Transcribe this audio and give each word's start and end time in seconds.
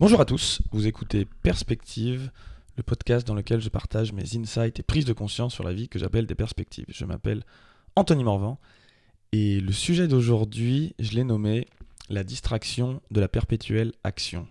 Bonjour 0.00 0.20
à 0.20 0.24
tous, 0.24 0.60
vous 0.72 0.88
écoutez 0.88 1.24
Perspective, 1.24 2.32
le 2.76 2.82
podcast 2.82 3.24
dans 3.24 3.36
lequel 3.36 3.60
je 3.60 3.68
partage 3.68 4.12
mes 4.12 4.36
insights 4.36 4.80
et 4.80 4.82
prises 4.82 5.04
de 5.04 5.12
conscience 5.12 5.54
sur 5.54 5.62
la 5.62 5.72
vie 5.72 5.88
que 5.88 6.00
j'appelle 6.00 6.26
des 6.26 6.34
perspectives. 6.34 6.86
Je 6.88 7.04
m'appelle 7.04 7.44
Anthony 7.94 8.24
Morvan 8.24 8.58
et 9.30 9.60
le 9.60 9.70
sujet 9.70 10.08
d'aujourd'hui, 10.08 10.96
je 10.98 11.12
l'ai 11.12 11.22
nommé 11.22 11.68
la 12.08 12.24
distraction 12.24 13.02
de 13.12 13.20
la 13.20 13.28
perpétuelle 13.28 13.92
action, 14.02 14.48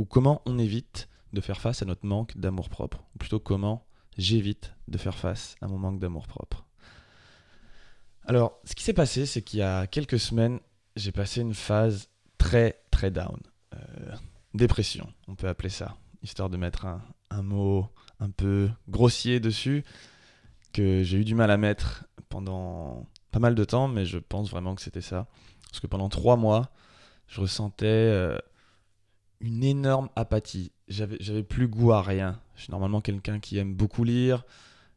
ou 0.00 0.06
comment 0.06 0.42
on 0.44 0.58
évite 0.58 1.08
de 1.32 1.40
faire 1.40 1.60
face 1.60 1.82
à 1.82 1.84
notre 1.84 2.04
manque 2.04 2.36
d'amour-propre, 2.36 3.04
ou 3.14 3.18
plutôt 3.18 3.38
comment 3.38 3.86
j'évite 4.18 4.74
de 4.88 4.98
faire 4.98 5.14
face 5.14 5.54
à 5.60 5.68
mon 5.68 5.78
manque 5.78 6.00
d'amour-propre. 6.00 6.66
Alors, 8.24 8.58
ce 8.64 8.74
qui 8.74 8.82
s'est 8.82 8.92
passé, 8.92 9.24
c'est 9.24 9.42
qu'il 9.42 9.60
y 9.60 9.62
a 9.62 9.86
quelques 9.86 10.18
semaines, 10.18 10.58
j'ai 10.96 11.12
passé 11.12 11.42
une 11.42 11.54
phase 11.54 12.08
très 12.38 12.82
très 12.90 13.12
down. 13.12 13.38
Euh, 13.74 14.16
dépression, 14.54 15.12
on 15.28 15.34
peut 15.34 15.48
appeler 15.48 15.68
ça, 15.68 15.96
histoire 16.22 16.50
de 16.50 16.56
mettre 16.56 16.86
un, 17.30 17.42
mot 17.42 17.88
un 18.18 18.30
peu 18.30 18.68
grossier 18.88 19.40
dessus, 19.40 19.84
que 20.72 21.02
j'ai 21.02 21.18
eu 21.18 21.24
du 21.24 21.34
mal 21.34 21.50
à 21.50 21.56
mettre 21.56 22.06
pendant 22.28 23.06
pas 23.30 23.38
mal 23.38 23.54
de 23.54 23.64
temps, 23.64 23.88
mais 23.88 24.04
je 24.04 24.18
pense 24.18 24.50
vraiment 24.50 24.74
que 24.74 24.82
c'était 24.82 25.00
ça. 25.00 25.26
Parce 25.70 25.80
que 25.80 25.86
pendant 25.86 26.08
trois 26.08 26.36
mois, 26.36 26.70
je 27.28 27.40
ressentais 27.40 27.86
euh, 27.86 28.38
une 29.40 29.62
énorme 29.62 30.08
apathie. 30.16 30.72
J'avais, 30.88 31.16
j'avais 31.20 31.44
plus 31.44 31.68
goût 31.68 31.92
à 31.92 32.02
rien. 32.02 32.40
Je 32.56 32.62
suis 32.62 32.70
normalement 32.72 33.00
quelqu'un 33.00 33.38
qui 33.38 33.58
aime 33.58 33.74
beaucoup 33.74 34.04
lire, 34.04 34.44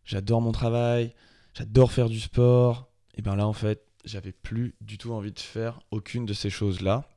j'adore 0.04 0.42
mon 0.42 0.52
travail, 0.52 1.14
j'adore 1.54 1.92
faire 1.92 2.10
du 2.10 2.20
sport. 2.20 2.90
Et 3.16 3.22
bien 3.22 3.36
là, 3.36 3.48
en 3.48 3.54
fait, 3.54 3.86
j'avais 4.06 4.32
plus 4.32 4.76
du 4.82 4.98
tout 4.98 5.14
envie 5.14 5.32
de 5.32 5.40
faire 5.40 5.80
aucune 5.92 6.26
de 6.26 6.34
ces 6.34 6.50
choses-là. 6.50 7.08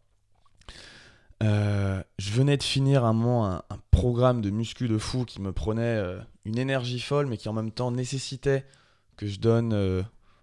Euh, 1.42 2.02
je 2.18 2.30
venais 2.30 2.56
de 2.56 2.62
finir 2.62 3.04
un 3.04 3.12
moment 3.12 3.46
un, 3.46 3.62
programme 3.90 4.40
de 4.40 4.50
muscu 4.50 4.88
de 4.88 4.98
fou 4.98 5.24
qui 5.24 5.40
me 5.40 5.52
prenait 5.52 5.82
euh, 5.82 6.20
une 6.45 6.59
énergie 6.59 7.01
folle, 7.01 7.26
mais 7.26 7.37
qui 7.37 7.48
en 7.48 7.52
même 7.52 7.70
temps 7.70 7.90
nécessitait 7.90 8.65
que 9.16 9.26
je 9.26 9.38
donne 9.38 9.73
euh, 9.73 10.02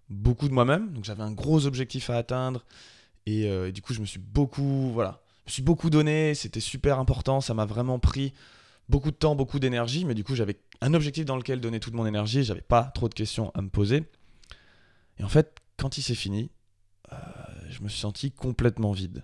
beaucoup 0.09 0.47
de 0.47 0.53
moi-même. 0.53 0.91
Donc 0.93 1.03
j'avais 1.03 1.23
un 1.23 1.31
gros 1.31 1.65
objectif 1.65 2.09
à 2.09 2.17
atteindre, 2.17 2.65
et, 3.25 3.43
et, 3.45 3.71
du 3.71 3.81
coup 3.81 3.93
je 3.93 4.01
me 4.01 4.05
suis 4.05 4.19
beaucoup, 4.19 4.91
voilà, 4.91 5.21
je 5.45 5.51
me 5.51 5.53
suis 5.53 5.63
beaucoup 5.63 5.89
donné. 5.89 6.35
C'était 6.35 6.59
super 6.59 6.99
important, 6.99 7.41
ça 7.41 7.53
m'a 7.53 7.65
vraiment 7.65 7.99
pris 7.99 8.33
beaucoup 8.89 9.11
de 9.11 9.15
temps, 9.15 9.35
beaucoup 9.35 9.59
d'énergie, 9.59 10.05
mais 10.05 10.13
du 10.13 10.23
coup 10.23 10.35
j'avais 10.35 10.59
un 10.81 10.93
objectif 10.93 11.25
dans 11.25 11.37
lequel 11.37 11.61
donner 11.61 11.79
toute 11.79 11.93
mon 11.93 12.05
énergie. 12.05 12.43
J'avais 12.43 12.61
pas 12.61 12.83
trop 12.83 13.07
de 13.07 13.13
questions 13.13 13.51
à 13.53 13.61
me 13.61 13.69
poser. 13.69 14.03
Et 15.19 15.23
en 15.23 15.29
fait, 15.29 15.59
quand 15.77 15.97
il 15.97 16.01
s'est 16.01 16.15
fini, 16.15 16.49
je 17.69 17.81
me 17.81 17.87
suis 17.87 17.99
senti 17.99 18.31
complètement 18.31 18.91
vide. 18.91 19.23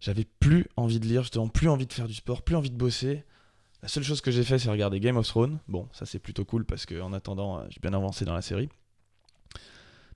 J'avais 0.00 0.24
plus 0.24 0.66
envie 0.76 1.00
de 1.00 1.06
lire, 1.06 1.22
justement 1.22 1.48
plus 1.48 1.68
envie 1.68 1.86
de 1.86 1.92
faire 1.92 2.06
du 2.06 2.14
sport, 2.14 2.42
plus 2.42 2.56
envie 2.56 2.70
de 2.70 2.76
bosser. 2.76 3.24
La 3.82 3.88
seule 3.88 4.02
chose 4.02 4.20
que 4.20 4.30
j'ai 4.30 4.44
fait, 4.44 4.58
c'est 4.58 4.70
regarder 4.70 5.00
Game 5.00 5.16
of 5.16 5.26
Thrones. 5.26 5.58
Bon, 5.68 5.88
ça 5.92 6.06
c'est 6.06 6.18
plutôt 6.18 6.44
cool 6.44 6.64
parce 6.64 6.86
qu'en 6.86 7.12
attendant, 7.12 7.58
euh, 7.58 7.66
j'ai 7.70 7.80
bien 7.80 7.92
avancé 7.92 8.24
dans 8.24 8.34
la 8.34 8.42
série. 8.42 8.68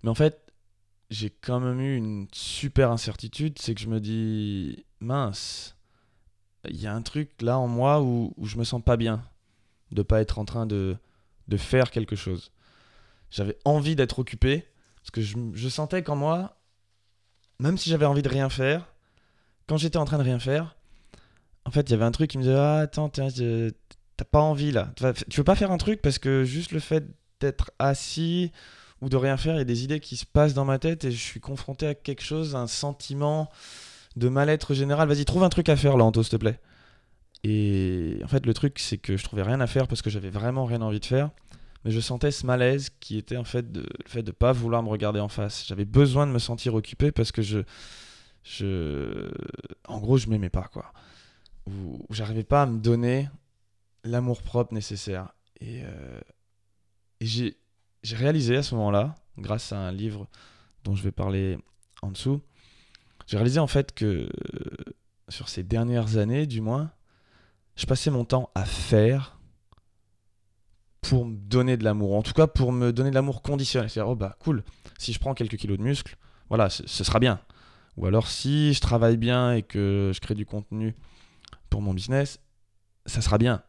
Mais 0.02 0.10
en 0.10 0.14
fait, 0.14 0.52
j'ai 1.10 1.30
quand 1.30 1.60
même 1.60 1.80
eu 1.80 1.96
une 1.96 2.28
super 2.32 2.90
incertitude, 2.90 3.58
c'est 3.58 3.74
que 3.74 3.80
je 3.80 3.88
me 3.88 4.00
dis, 4.00 4.84
mince, 5.00 5.76
il 6.68 6.80
y 6.80 6.86
a 6.86 6.94
un 6.94 7.02
truc 7.02 7.42
là 7.42 7.58
en 7.58 7.68
moi 7.68 8.00
où, 8.00 8.32
où 8.36 8.46
je 8.46 8.56
me 8.56 8.64
sens 8.64 8.82
pas 8.82 8.96
bien 8.96 9.22
de 9.92 10.02
pas 10.02 10.20
être 10.20 10.38
en 10.38 10.44
train 10.44 10.66
de, 10.66 10.96
de 11.48 11.56
faire 11.56 11.90
quelque 11.90 12.16
chose. 12.16 12.52
J'avais 13.30 13.58
envie 13.64 13.96
d'être 13.96 14.18
occupé, 14.18 14.64
parce 14.96 15.10
que 15.10 15.20
je, 15.20 15.36
je 15.52 15.68
sentais 15.68 16.02
qu'en 16.02 16.16
moi, 16.16 16.56
même 17.58 17.76
si 17.76 17.90
j'avais 17.90 18.06
envie 18.06 18.22
de 18.22 18.28
rien 18.28 18.48
faire, 18.48 18.86
quand 19.70 19.76
j'étais 19.76 19.98
en 19.98 20.04
train 20.04 20.18
de 20.18 20.24
rien 20.24 20.40
faire, 20.40 20.74
en 21.64 21.70
fait, 21.70 21.82
il 21.82 21.90
y 21.92 21.94
avait 21.94 22.04
un 22.04 22.10
truc 22.10 22.28
qui 22.28 22.38
me 22.38 22.42
disait 22.42 22.56
Ah, 22.56 22.78
attends, 22.78 23.08
t'as 23.08 24.24
pas 24.28 24.40
envie 24.40 24.72
là. 24.72 24.92
Tu 25.30 25.36
veux 25.36 25.44
pas 25.44 25.54
faire 25.54 25.70
un 25.70 25.76
truc 25.76 26.02
parce 26.02 26.18
que 26.18 26.42
juste 26.42 26.72
le 26.72 26.80
fait 26.80 27.04
d'être 27.38 27.70
assis 27.78 28.50
ou 29.00 29.08
de 29.08 29.16
rien 29.16 29.36
faire, 29.36 29.54
il 29.54 29.58
y 29.58 29.60
a 29.60 29.64
des 29.64 29.84
idées 29.84 30.00
qui 30.00 30.16
se 30.16 30.26
passent 30.26 30.54
dans 30.54 30.64
ma 30.64 30.80
tête 30.80 31.04
et 31.04 31.12
je 31.12 31.16
suis 31.16 31.38
confronté 31.38 31.86
à 31.86 31.94
quelque 31.94 32.22
chose, 32.22 32.56
un 32.56 32.66
sentiment 32.66 33.48
de 34.16 34.28
mal-être 34.28 34.74
général. 34.74 35.08
Vas-y, 35.08 35.24
trouve 35.24 35.44
un 35.44 35.48
truc 35.48 35.68
à 35.68 35.76
faire 35.76 35.96
là, 35.96 36.04
Anto, 36.04 36.24
s'il 36.24 36.32
te 36.32 36.36
plaît. 36.36 36.58
Et 37.44 38.18
en 38.24 38.28
fait, 38.28 38.46
le 38.46 38.52
truc, 38.52 38.80
c'est 38.80 38.98
que 38.98 39.16
je 39.16 39.22
trouvais 39.22 39.42
rien 39.42 39.60
à 39.60 39.68
faire 39.68 39.86
parce 39.86 40.02
que 40.02 40.10
j'avais 40.10 40.30
vraiment 40.30 40.64
rien 40.64 40.82
envie 40.82 40.98
de 40.98 41.06
faire. 41.06 41.30
Mais 41.84 41.92
je 41.92 42.00
sentais 42.00 42.32
ce 42.32 42.44
malaise 42.44 42.90
qui 42.98 43.18
était 43.18 43.36
en 43.36 43.44
fait 43.44 43.70
de, 43.70 43.82
le 43.82 44.08
fait 44.08 44.24
de 44.24 44.32
pas 44.32 44.50
vouloir 44.50 44.82
me 44.82 44.88
regarder 44.88 45.20
en 45.20 45.28
face. 45.28 45.64
J'avais 45.68 45.84
besoin 45.84 46.26
de 46.26 46.32
me 46.32 46.40
sentir 46.40 46.74
occupé 46.74 47.12
parce 47.12 47.30
que 47.30 47.40
je, 47.40 47.60
je, 48.42 49.30
en 49.86 49.98
gros, 49.98 50.16
je 50.16 50.28
m'aimais 50.28 50.50
pas 50.50 50.68
quoi. 50.72 50.92
Ou, 51.66 52.04
j'arrivais 52.10 52.44
pas 52.44 52.62
à 52.62 52.66
me 52.66 52.78
donner 52.78 53.28
l'amour 54.04 54.42
propre 54.42 54.74
nécessaire. 54.74 55.32
Et, 55.60 55.82
euh, 55.84 56.20
j'ai, 57.20 57.56
réalisé 58.12 58.56
à 58.56 58.62
ce 58.62 58.74
moment-là, 58.76 59.14
grâce 59.38 59.72
à 59.72 59.78
un 59.78 59.92
livre 59.92 60.26
dont 60.84 60.94
je 60.94 61.02
vais 61.02 61.12
parler 61.12 61.58
en 62.02 62.10
dessous, 62.10 62.40
j'ai 63.26 63.36
réalisé 63.36 63.60
en 63.60 63.66
fait 63.66 63.92
que 63.92 64.28
sur 65.28 65.48
ces 65.48 65.62
dernières 65.62 66.16
années, 66.16 66.46
du 66.46 66.60
moins, 66.60 66.90
je 67.76 67.86
passais 67.86 68.10
mon 68.10 68.24
temps 68.24 68.50
à 68.54 68.64
faire 68.64 69.38
pour 71.02 71.26
me 71.26 71.36
donner 71.36 71.76
de 71.76 71.84
l'amour. 71.84 72.16
En 72.16 72.22
tout 72.22 72.32
cas, 72.32 72.46
pour 72.46 72.72
me 72.72 72.92
donner 72.92 73.10
de 73.10 73.14
l'amour 73.14 73.42
conditionnel. 73.42 73.90
C'est-à-dire, 73.90 74.10
oh 74.10 74.16
bah 74.16 74.36
cool, 74.40 74.64
si 74.98 75.12
je 75.12 75.18
prends 75.18 75.34
quelques 75.34 75.56
kilos 75.56 75.78
de 75.78 75.82
muscles, 75.82 76.16
voilà, 76.48 76.70
ce 76.70 77.04
sera 77.04 77.20
bien. 77.20 77.40
Ou 77.96 78.06
alors, 78.06 78.28
si 78.28 78.72
je 78.72 78.80
travaille 78.80 79.16
bien 79.16 79.52
et 79.52 79.62
que 79.62 80.12
je 80.14 80.20
crée 80.20 80.34
du 80.34 80.46
contenu 80.46 80.94
pour 81.68 81.82
mon 81.82 81.94
business, 81.94 82.40
ça 83.06 83.20
sera 83.20 83.38
bien. 83.38 83.62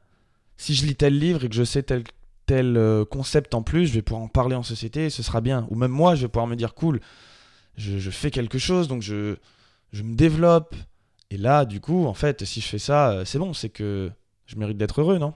Si 0.58 0.76
je 0.76 0.86
lis 0.86 0.96
tel 0.96 1.18
livre 1.18 1.44
et 1.46 1.50
que 1.50 1.56
je 1.56 1.64
sais 1.64 1.84
tel, 1.84 2.04
tel 2.46 2.78
euh, 2.78 3.06
concept 3.06 3.54
en 3.54 3.64
plus, 3.64 3.88
je 3.88 3.94
vais 3.94 4.02
pouvoir 4.02 4.24
en 4.24 4.28
parler 4.28 4.56
en 4.56 4.64
société 4.64 5.06
et 5.06 5.10
ce 5.10 5.24
sera 5.24 5.42
bien. 5.42 5.68
Ou 5.70 5.76
même 5.76 5.92
moi, 5.92 6.16
je 6.16 6.24
vais 6.24 6.28
pouvoir 6.28 6.48
me 6.48 6.56
dire, 6.56 6.74
cool, 6.74 7.00
je, 7.78 8.10
fais 8.10 8.32
quelque 8.32 8.58
chose, 8.58 8.88
donc 8.88 9.02
je, 9.02 9.38
je 9.92 10.04
me 10.04 10.16
développe. 10.16 10.76
Et 11.30 11.38
là, 11.38 11.66
du 11.66 11.80
coup, 11.80 12.06
en 12.06 12.14
fait, 12.14 12.44
si 12.44 12.62
je 12.62 12.68
fais 12.68 12.80
ça, 12.80 13.12
euh, 13.12 13.26
c'est 13.26 13.40
bon, 13.40 13.54
c'est 13.54 13.70
que 13.70 14.12
je 14.46 14.56
mérite 14.58 14.78
d'être 14.78 15.02
heureux, 15.02 15.18
non? 15.18 15.34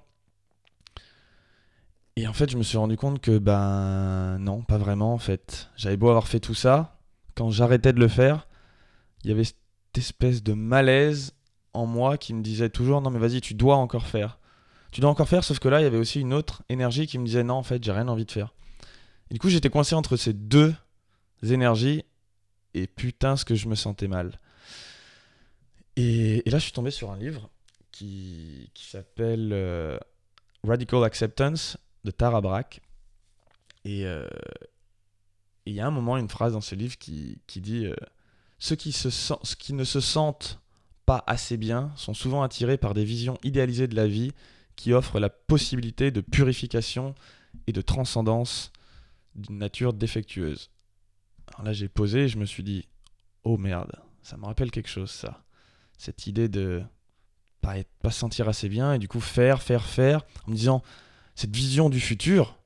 Et 2.18 2.28
en 2.28 2.34
fait, 2.34 2.50
je 2.50 2.58
me 2.58 2.64
suis 2.64 2.78
rendu 2.78 2.96
compte 2.96 3.20
que, 3.20 3.38
ben 3.38 4.38
non, 4.40 4.62
pas 4.62 4.78
vraiment 4.78 5.14
en 5.14 5.18
fait. 5.18 5.70
J'avais 5.76 5.98
beau 5.98 6.08
avoir 6.08 6.28
fait 6.28 6.40
tout 6.40 6.54
ça, 6.54 6.98
quand 7.36 7.50
j'arrêtais 7.50 7.92
de 7.92 8.00
le 8.00 8.08
faire, 8.08 8.48
il 9.26 9.30
y 9.30 9.32
avait 9.32 9.44
cette 9.44 9.58
espèce 9.98 10.44
de 10.44 10.54
malaise 10.54 11.34
en 11.74 11.88
moi 11.88 12.18
qui 12.18 12.34
me 12.36 12.44
disait 12.44 12.70
toujours 12.70 13.02
non 13.02 13.10
mais 13.10 13.18
vas-y, 13.18 13.42
tu 13.42 13.56
dois 13.56 13.76
encore 13.76 14.06
faire. 14.06 14.38
Tu 14.92 15.02
dois 15.02 15.10
encore 15.10 15.28
faire, 15.28 15.44
sauf 15.44 15.58
que 15.58 15.68
là, 15.68 15.82
il 15.82 15.84
y 15.84 15.88
avait 15.88 15.98
aussi 15.98 16.22
une 16.22 16.32
autre 16.32 16.64
énergie 16.70 17.08
qui 17.08 17.18
me 17.18 17.26
disait 17.26 17.44
non, 17.44 17.56
en 17.56 17.64
fait, 17.64 17.84
j'ai 17.84 17.92
rien 17.92 18.08
envie 18.08 18.26
de 18.26 18.32
faire. 18.32 18.54
Du 19.32 19.40
coup, 19.40 19.50
j'étais 19.50 19.72
coincé 19.72 19.96
entre 19.96 20.16
ces 20.16 20.32
deux 20.32 20.74
énergies 21.42 22.06
et 22.76 22.86
putain, 22.86 23.36
ce 23.36 23.46
que 23.46 23.56
je 23.56 23.68
me 23.68 23.74
sentais 23.74 24.08
mal. 24.08 24.40
Et, 25.98 26.44
là, 26.46 26.60
je 26.60 26.64
suis 26.64 26.72
tombé 26.72 26.92
sur 26.92 27.12
un 27.12 27.18
livre 27.18 27.50
qui, 27.92 28.70
qui 28.76 28.86
s'appelle 28.86 29.50
euh, 29.54 29.98
Radical 30.64 31.04
Acceptance 31.04 31.78
de 32.04 32.12
Tara 32.12 32.42
Brach. 32.42 32.80
Et 33.86 34.02
il 34.02 34.06
euh, 34.06 34.28
y 35.66 35.80
a 35.80 35.88
un 35.88 35.92
moment, 35.92 36.16
une 36.16 36.30
phrase 36.30 36.54
dans 36.54 36.62
ce 36.62 36.76
livre 36.76 36.98
qui, 36.98 37.42
qui 37.48 37.60
dit 37.60 37.88
euh, 37.88 37.96
ceux, 38.58 38.76
qui 38.76 39.74
ne 39.74 39.84
se 39.84 40.00
sentent 40.00 40.60
pas 41.06 41.24
assez 41.28 41.58
bien 41.58 41.92
sont 41.96 42.14
souvent 42.14 42.42
attirés 42.42 42.78
par 42.78 42.94
des 42.94 43.06
visions 43.06 43.38
idéalisées 43.44 43.88
de 43.88 43.96
la 43.96 44.08
vie 44.08 44.32
qui 44.76 44.94
offrent 44.94 45.20
la 45.20 45.30
possibilité 45.30 46.12
de 46.12 46.22
purification 46.22 47.16
et 47.68 47.72
de 47.72 47.82
transcendance 47.82 48.72
d'une 49.36 49.58
nature 49.58 49.94
défectueuse. 49.94 50.72
Alors 51.48 51.66
là, 51.66 51.74
j'ai 51.74 51.88
posé 51.88 52.22
et 52.22 52.28
je 52.28 52.38
me 52.38 52.46
suis 52.46 52.64
dit 52.64 52.88
oh 53.44 53.58
merde, 53.58 53.92
ça 54.22 54.38
me 54.38 54.46
rappelle 54.46 54.72
quelque 54.72 54.90
chose, 54.90 55.12
ça. 55.12 55.44
Cette 55.98 56.28
idée 56.28 56.50
de 56.50 56.84
pas, 57.62 57.78
être, 57.78 57.92
pas 58.02 58.12
se 58.12 58.20
sentir 58.20 58.50
assez 58.50 58.68
bien 58.68 58.94
et 58.94 59.00
du 59.00 59.08
coup 59.08 59.22
faire, 59.22 59.62
faire, 59.62 59.86
faire, 59.86 60.22
en 60.48 60.52
me 60.52 60.56
disant 60.56 60.82
cette 61.36 61.56
vision 61.56 61.90
du 61.90 62.00
futur, 62.00 62.58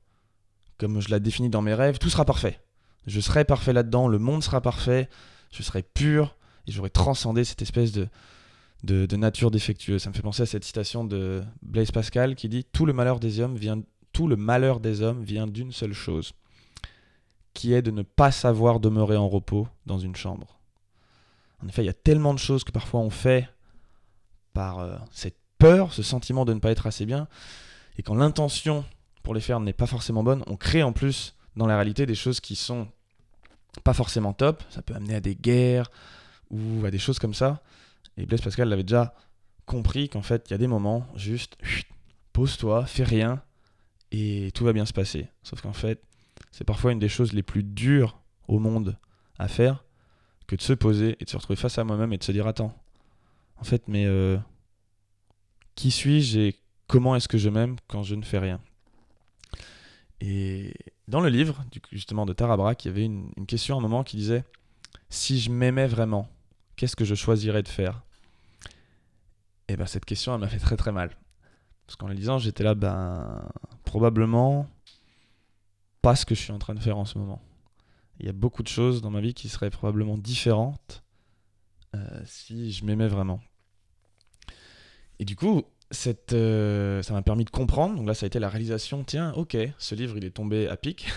comme 0.78 1.00
je 1.00 1.10
la 1.10 1.20
définis 1.20 1.50
dans 1.50 1.62
mes 1.62 1.74
rêves, 1.74 1.98
tout 1.98 2.10
sera 2.10 2.24
parfait. 2.24 2.60
Je 3.06 3.20
serai 3.20 3.44
parfait 3.44 3.72
là-dedans, 3.72 4.08
le 4.08 4.18
monde 4.18 4.42
sera 4.42 4.60
parfait, 4.60 5.08
je 5.50 5.62
serai 5.62 5.82
pur 5.82 6.36
et 6.66 6.72
j'aurai 6.72 6.90
transcendé 6.90 7.44
cette 7.44 7.62
espèce 7.62 7.92
de, 7.92 8.08
de, 8.84 9.06
de, 9.06 9.16
nature 9.16 9.50
défectueuse. 9.50 10.02
Ça 10.02 10.10
me 10.10 10.14
fait 10.14 10.22
penser 10.22 10.42
à 10.42 10.46
cette 10.46 10.64
citation 10.64 11.04
de 11.04 11.42
Blaise 11.62 11.90
Pascal 11.90 12.34
qui 12.34 12.48
dit 12.48 12.64
tout 12.64 12.86
le 12.86 12.92
malheur 12.92 13.20
des 13.20 13.40
hommes 13.40 13.56
vient 13.56 13.80
tout 14.12 14.26
le 14.26 14.36
malheur 14.36 14.80
des 14.80 15.02
hommes 15.02 15.22
vient 15.22 15.46
d'une 15.46 15.72
seule 15.72 15.92
chose, 15.92 16.32
qui 17.54 17.72
est 17.72 17.82
de 17.82 17.90
ne 17.90 18.02
pas 18.02 18.30
savoir 18.30 18.80
demeurer 18.80 19.16
en 19.16 19.28
repos 19.28 19.68
dans 19.86 19.98
une 19.98 20.16
chambre. 20.16 20.58
En 21.62 21.68
effet, 21.68 21.82
il 21.82 21.86
y 21.86 21.90
a 21.90 21.94
tellement 21.94 22.34
de 22.34 22.38
choses 22.38 22.64
que 22.64 22.72
parfois 22.72 23.00
on 23.00 23.10
fait 23.10 23.48
par 24.52 24.78
euh, 24.78 24.96
cette 25.12 25.36
peur, 25.58 25.92
ce 25.92 26.02
sentiment 26.02 26.44
de 26.44 26.54
ne 26.54 26.58
pas 26.58 26.70
être 26.70 26.86
assez 26.86 27.06
bien, 27.06 27.28
et 27.98 28.02
quand 28.02 28.14
l'intention 28.14 28.84
pour 29.22 29.34
les 29.34 29.40
faire 29.40 29.60
n'est 29.60 29.72
pas 29.72 29.86
forcément 29.86 30.24
bonne, 30.24 30.42
on 30.46 30.56
crée 30.56 30.82
en 30.82 30.92
plus 30.92 31.34
dans 31.56 31.66
la 31.66 31.76
réalité 31.76 32.06
des 32.06 32.14
choses 32.14 32.40
qui 32.40 32.56
sont 32.56 32.88
pas 33.84 33.94
forcément 33.94 34.32
top. 34.32 34.62
Ça 34.70 34.82
peut 34.82 34.94
amener 34.94 35.14
à 35.14 35.20
des 35.20 35.34
guerres 35.34 35.90
ou 36.50 36.84
à 36.84 36.90
des 36.90 36.98
choses 36.98 37.18
comme 37.18 37.34
ça. 37.34 37.62
Et 38.16 38.26
Blaise 38.26 38.40
Pascal 38.40 38.68
l'avait 38.68 38.82
déjà 38.82 39.14
compris 39.66 40.08
qu'en 40.08 40.22
fait, 40.22 40.46
il 40.48 40.50
y 40.50 40.54
a 40.54 40.58
des 40.58 40.66
moments, 40.66 41.06
juste, 41.14 41.56
pose-toi, 42.32 42.86
fais 42.86 43.04
rien, 43.04 43.42
et 44.10 44.50
tout 44.52 44.64
va 44.64 44.72
bien 44.72 44.84
se 44.84 44.92
passer. 44.92 45.28
Sauf 45.42 45.60
qu'en 45.60 45.72
fait, 45.72 46.02
c'est 46.50 46.64
parfois 46.64 46.92
une 46.92 46.98
des 46.98 47.08
choses 47.08 47.32
les 47.32 47.42
plus 47.42 47.62
dures 47.62 48.18
au 48.48 48.58
monde 48.58 48.98
à 49.38 49.48
faire 49.48 49.84
que 50.46 50.56
de 50.56 50.62
se 50.62 50.72
poser 50.72 51.16
et 51.20 51.24
de 51.24 51.30
se 51.30 51.36
retrouver 51.36 51.56
face 51.56 51.78
à 51.78 51.84
moi-même 51.84 52.12
et 52.12 52.18
de 52.18 52.24
se 52.24 52.32
dire 52.32 52.46
attends, 52.46 52.74
en 53.56 53.64
fait, 53.64 53.86
mais 53.86 54.06
euh, 54.06 54.36
qui 55.76 55.90
suis-je 55.90 56.38
et 56.40 56.56
comment 56.88 57.14
est-ce 57.14 57.28
que 57.28 57.38
je 57.38 57.48
m'aime 57.48 57.76
quand 57.86 58.02
je 58.02 58.16
ne 58.16 58.22
fais 58.22 58.38
rien? 58.38 58.60
Et 60.20 60.74
dans 61.08 61.20
le 61.20 61.28
livre, 61.28 61.64
justement, 61.92 62.26
de 62.26 62.32
Tara 62.32 62.74
il 62.78 62.86
y 62.86 62.88
avait 62.88 63.04
une, 63.04 63.32
question 63.46 63.76
à 63.76 63.78
un 63.78 63.82
moment 63.82 64.04
qui 64.04 64.16
disait 64.16 64.44
si 65.08 65.40
je 65.40 65.50
m'aimais 65.50 65.86
vraiment, 65.86 66.28
qu'est-ce 66.76 66.96
que 66.96 67.04
je 67.04 67.14
choisirais 67.14 67.62
de 67.62 67.68
faire? 67.68 68.02
Et 69.68 69.76
bien 69.76 69.86
cette 69.86 70.04
question, 70.04 70.34
elle 70.34 70.40
m'a 70.40 70.48
fait 70.48 70.58
très 70.58 70.76
très 70.76 70.92
mal. 70.92 71.16
Parce 71.86 71.96
qu'en 71.96 72.08
la 72.08 72.14
lisant, 72.14 72.38
j'étais 72.38 72.62
là, 72.62 72.74
ben, 72.74 73.48
probablement 73.84 74.68
pas 76.02 76.16
ce 76.16 76.24
que 76.24 76.34
je 76.34 76.40
suis 76.40 76.52
en 76.52 76.58
train 76.58 76.74
de 76.74 76.80
faire 76.80 76.98
en 76.98 77.04
ce 77.04 77.18
moment. 77.18 77.42
Il 78.18 78.26
y 78.26 78.28
a 78.28 78.32
beaucoup 78.32 78.62
de 78.62 78.68
choses 78.68 79.00
dans 79.00 79.10
ma 79.10 79.20
vie 79.20 79.34
qui 79.34 79.48
seraient 79.48 79.70
probablement 79.70 80.18
différentes 80.18 81.02
euh, 81.94 82.22
si 82.24 82.70
je 82.70 82.84
m'aimais 82.84 83.08
vraiment. 83.08 83.40
Et 85.18 85.24
du 85.24 85.36
coup, 85.36 85.64
euh, 86.32 87.02
ça 87.02 87.12
m'a 87.12 87.22
permis 87.22 87.44
de 87.44 87.50
comprendre. 87.50 87.96
Donc 87.96 88.06
là, 88.06 88.14
ça 88.14 88.26
a 88.26 88.28
été 88.28 88.38
la 88.38 88.48
réalisation. 88.48 89.04
Tiens, 89.04 89.32
ok, 89.32 89.56
ce 89.78 89.94
livre, 89.94 90.16
il 90.16 90.24
est 90.24 90.30
tombé 90.30 90.68
à 90.68 90.76
pic. 90.76 91.06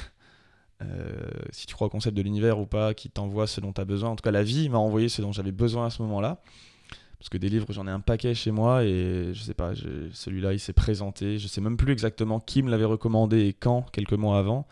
Euh, 0.81 1.29
si 1.51 1.65
tu 1.65 1.75
crois 1.75 1.87
au 1.87 1.89
concept 1.89 2.17
de 2.17 2.21
l'univers 2.21 2.59
ou 2.59 2.65
pas, 2.65 2.93
qui 2.93 3.09
t'envoie 3.09 3.47
ce 3.47 3.61
dont 3.61 3.71
tu 3.71 3.79
as 3.79 3.85
besoin. 3.85 4.09
En 4.09 4.15
tout 4.17 4.23
cas, 4.23 4.31
la 4.31 4.43
vie 4.43 4.67
m'a 4.67 4.79
envoyé 4.79 5.07
ce 5.07 5.21
dont 5.21 5.31
j'avais 5.31 5.53
besoin 5.53 5.85
à 5.85 5.89
ce 5.89 6.01
moment-là. 6.01 6.41
Parce 7.19 7.29
que 7.29 7.37
des 7.37 7.47
livres, 7.47 7.67
j'en 7.69 7.87
ai 7.87 7.91
un 7.91 8.01
paquet 8.01 8.33
chez 8.33 8.51
moi 8.51 8.83
et 8.83 9.33
je 9.33 9.41
sais 9.43 9.53
pas, 9.53 9.71
celui-là, 10.11 10.51
il 10.51 10.59
s'est 10.59 10.73
présenté. 10.73 11.39
Je 11.39 11.47
sais 11.47 11.61
même 11.61 11.77
plus 11.77 11.93
exactement 11.93 12.41
qui 12.41 12.63
me 12.63 12.69
l'avait 12.69 12.83
recommandé 12.83 13.45
et 13.45 13.53
quand, 13.53 13.83
quelques 13.91 14.11
mois 14.11 14.37
avant. 14.37 14.67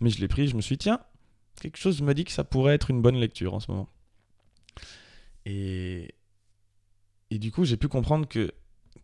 Mais 0.00 0.08
je 0.08 0.18
l'ai 0.20 0.28
pris, 0.28 0.48
je 0.48 0.56
me 0.56 0.62
suis 0.62 0.76
dit, 0.76 0.84
tiens, 0.84 1.00
quelque 1.60 1.76
chose 1.76 2.00
me 2.00 2.14
dit 2.14 2.24
que 2.24 2.32
ça 2.32 2.44
pourrait 2.44 2.74
être 2.74 2.90
une 2.90 3.02
bonne 3.02 3.16
lecture 3.16 3.52
en 3.52 3.60
ce 3.60 3.70
moment. 3.70 3.90
Et, 5.44 6.14
et 7.30 7.38
du 7.38 7.52
coup, 7.52 7.64
j'ai 7.64 7.76
pu 7.76 7.88
comprendre 7.88 8.26
que, 8.26 8.50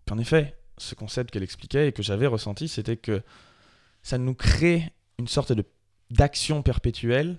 qu'en 0.06 0.18
effet, 0.18 0.56
ce 0.78 0.94
concept 0.94 1.30
qu'elle 1.30 1.42
expliquait 1.42 1.88
et 1.88 1.92
que 1.92 2.02
j'avais 2.02 2.26
ressenti, 2.26 2.68
c'était 2.68 2.96
que 2.96 3.22
ça 4.02 4.18
nous 4.18 4.34
crée 4.34 4.92
une 5.18 5.28
sorte 5.28 5.52
de, 5.52 5.64
d'action 6.10 6.62
perpétuelle 6.62 7.38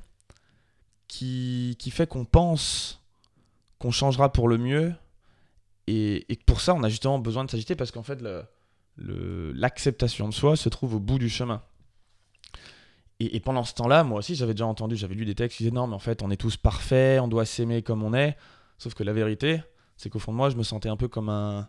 qui, 1.08 1.76
qui 1.80 1.92
fait 1.92 2.08
qu'on 2.08 2.26
pense 2.26 3.02
qu'on 3.80 3.92
changera 3.92 4.32
pour 4.32 4.48
le 4.48 4.58
mieux. 4.58 4.94
Et, 5.88 6.32
et 6.32 6.36
pour 6.36 6.62
ça, 6.62 6.74
on 6.74 6.84
a 6.84 6.90
justement 6.90 7.20
besoin 7.20 7.46
de 7.46 7.52
s'agiter 7.52 7.76
parce 7.76 7.92
qu'en 7.92 8.04
fait, 8.04 8.22
le, 8.22 8.44
l'acceptation 9.54 10.28
de 10.28 10.34
soi 10.34 10.56
se 10.56 10.70
trouve 10.70 10.96
au 10.96 11.00
bout 11.00 11.20
du 11.20 11.30
chemin. 11.30 11.62
Et, 13.20 13.40
pendant 13.40 13.64
ce 13.64 13.74
temps-là, 13.74 14.04
moi 14.04 14.20
aussi, 14.20 14.36
j'avais 14.36 14.54
déjà 14.54 14.68
entendu, 14.68 14.96
j'avais 14.96 15.16
lu 15.16 15.26
des 15.26 15.34
textes 15.34 15.58
qui 15.58 15.64
disaient 15.64 15.74
non, 15.74 15.88
mais 15.88 15.96
en 15.96 16.00
fait, 16.00 16.22
on 16.22 16.30
est 16.30 16.38
tous 16.38 16.56
parfaits, 16.56 17.20
on 17.20 17.28
doit 17.28 17.46
s'aimer 17.46 17.82
comme 17.82 18.04
on 18.04 18.14
est. 18.14 18.38
Sauf 18.78 18.94
que 18.94 19.04
la 19.04 19.12
vérité, 19.12 19.60
c'est 19.96 20.12
qu'au 20.12 20.20
fond 20.20 20.32
de 20.32 20.38
moi, 20.38 20.52
je 20.52 20.56
me 20.56 20.62
sentais 20.62 20.90
un 20.90 20.98
peu 20.98 21.08
comme 21.08 21.30
un, 21.30 21.68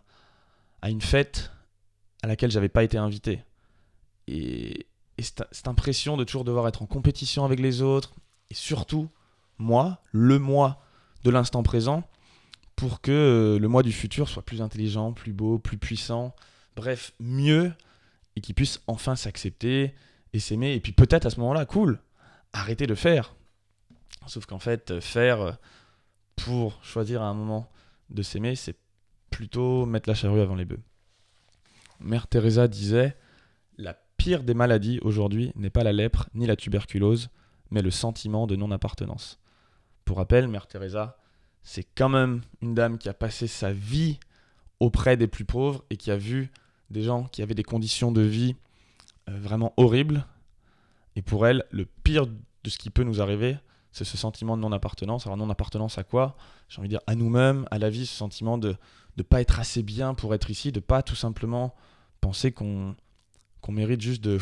à 0.81 0.89
une 0.89 1.01
fête 1.01 1.51
à 2.21 2.27
laquelle 2.27 2.51
j'avais 2.51 2.69
pas 2.69 2.83
été 2.83 2.97
invité. 2.97 3.43
Et, 4.27 4.85
cette, 5.19 5.67
impression 5.67 6.15
de 6.15 6.23
toujours 6.23 6.45
devoir 6.45 6.67
être 6.69 6.81
en 6.81 6.85
compétition 6.85 7.43
avec 7.43 7.59
les 7.59 7.81
autres, 7.81 8.13
et 8.49 8.53
surtout, 8.53 9.09
moi, 9.57 10.01
le 10.11 10.39
moi 10.39 10.81
de 11.25 11.29
l'instant 11.29 11.61
présent, 11.61 12.07
pour 12.77 13.01
que 13.01 13.11
euh, 13.11 13.59
le 13.59 13.67
moi 13.67 13.83
du 13.83 13.91
futur 13.91 14.29
soit 14.29 14.45
plus 14.45 14.61
intelligent, 14.61 15.11
plus 15.11 15.33
beau, 15.33 15.59
plus 15.59 15.77
puissant, 15.77 16.33
bref, 16.77 17.11
mieux, 17.19 17.73
et 18.37 18.41
qu'il 18.41 18.55
puisse 18.55 18.81
enfin 18.87 19.17
s'accepter 19.17 19.93
et 20.31 20.39
s'aimer. 20.39 20.73
Et 20.73 20.79
puis 20.79 20.93
peut-être 20.93 21.25
à 21.25 21.29
ce 21.29 21.39
moment-là, 21.41 21.65
cool, 21.65 21.99
arrêter 22.53 22.87
de 22.87 22.95
faire. 22.95 23.35
Sauf 24.27 24.45
qu'en 24.45 24.59
fait, 24.59 25.01
faire 25.01 25.57
pour 26.37 26.81
choisir 26.83 27.21
à 27.21 27.25
un 27.25 27.33
moment 27.33 27.69
de 28.09 28.21
s'aimer, 28.21 28.55
c'est 28.55 28.77
plutôt 29.39 29.85
mettre 29.85 30.09
la 30.09 30.15
charrue 30.15 30.41
avant 30.41 30.55
les 30.55 30.65
bœufs. 30.65 30.81
Mère 32.01 32.27
Teresa 32.27 32.67
disait 32.67 33.15
La 33.77 33.93
pire 34.17 34.43
des 34.43 34.53
maladies 34.53 34.99
aujourd'hui 35.01 35.53
n'est 35.55 35.69
pas 35.69 35.85
la 35.85 35.93
lèpre 35.93 36.27
ni 36.33 36.45
la 36.45 36.57
tuberculose, 36.57 37.29
mais 37.71 37.81
le 37.81 37.89
sentiment 37.89 38.47
de 38.47 38.57
non-appartenance. 38.57 39.39
Pour 40.03 40.17
rappel, 40.17 40.49
Mère 40.49 40.67
Teresa, 40.67 41.17
c'est 41.63 41.85
quand 41.85 42.09
même 42.09 42.41
une 42.61 42.73
dame 42.73 42.97
qui 42.97 43.07
a 43.07 43.13
passé 43.13 43.47
sa 43.47 43.71
vie 43.71 44.19
auprès 44.81 45.15
des 45.15 45.27
plus 45.27 45.45
pauvres 45.45 45.85
et 45.89 45.95
qui 45.95 46.11
a 46.11 46.17
vu 46.17 46.51
des 46.89 47.03
gens 47.03 47.23
qui 47.23 47.41
avaient 47.41 47.55
des 47.55 47.63
conditions 47.63 48.11
de 48.11 48.19
vie 48.19 48.57
euh, 49.29 49.39
vraiment 49.39 49.73
horribles. 49.77 50.25
Et 51.15 51.21
pour 51.21 51.47
elle, 51.47 51.63
le 51.71 51.85
pire 51.85 52.27
de 52.27 52.69
ce 52.69 52.77
qui 52.77 52.89
peut 52.89 53.03
nous 53.03 53.21
arriver, 53.21 53.55
c'est 53.93 54.03
ce 54.03 54.17
sentiment 54.17 54.57
de 54.57 54.61
non-appartenance. 54.63 55.27
Alors 55.27 55.37
non-appartenance 55.37 55.97
à 55.97 56.03
quoi? 56.03 56.35
J'ai 56.67 56.79
envie 56.79 56.89
de 56.89 56.93
dire 56.93 57.01
à 57.07 57.15
nous-mêmes, 57.15 57.65
à 57.71 57.79
la 57.79 57.89
vie, 57.89 58.05
ce 58.05 58.13
sentiment 58.13 58.57
de 58.57 58.75
ne 59.21 59.23
pas 59.23 59.41
être 59.41 59.59
assez 59.59 59.83
bien 59.83 60.13
pour 60.13 60.33
être 60.33 60.49
ici, 60.49 60.71
de 60.71 60.79
pas 60.79 61.03
tout 61.03 61.15
simplement 61.15 61.75
penser 62.21 62.51
qu'on 62.51 62.95
mérite 63.69 64.01
juste 64.01 64.23
de, 64.23 64.39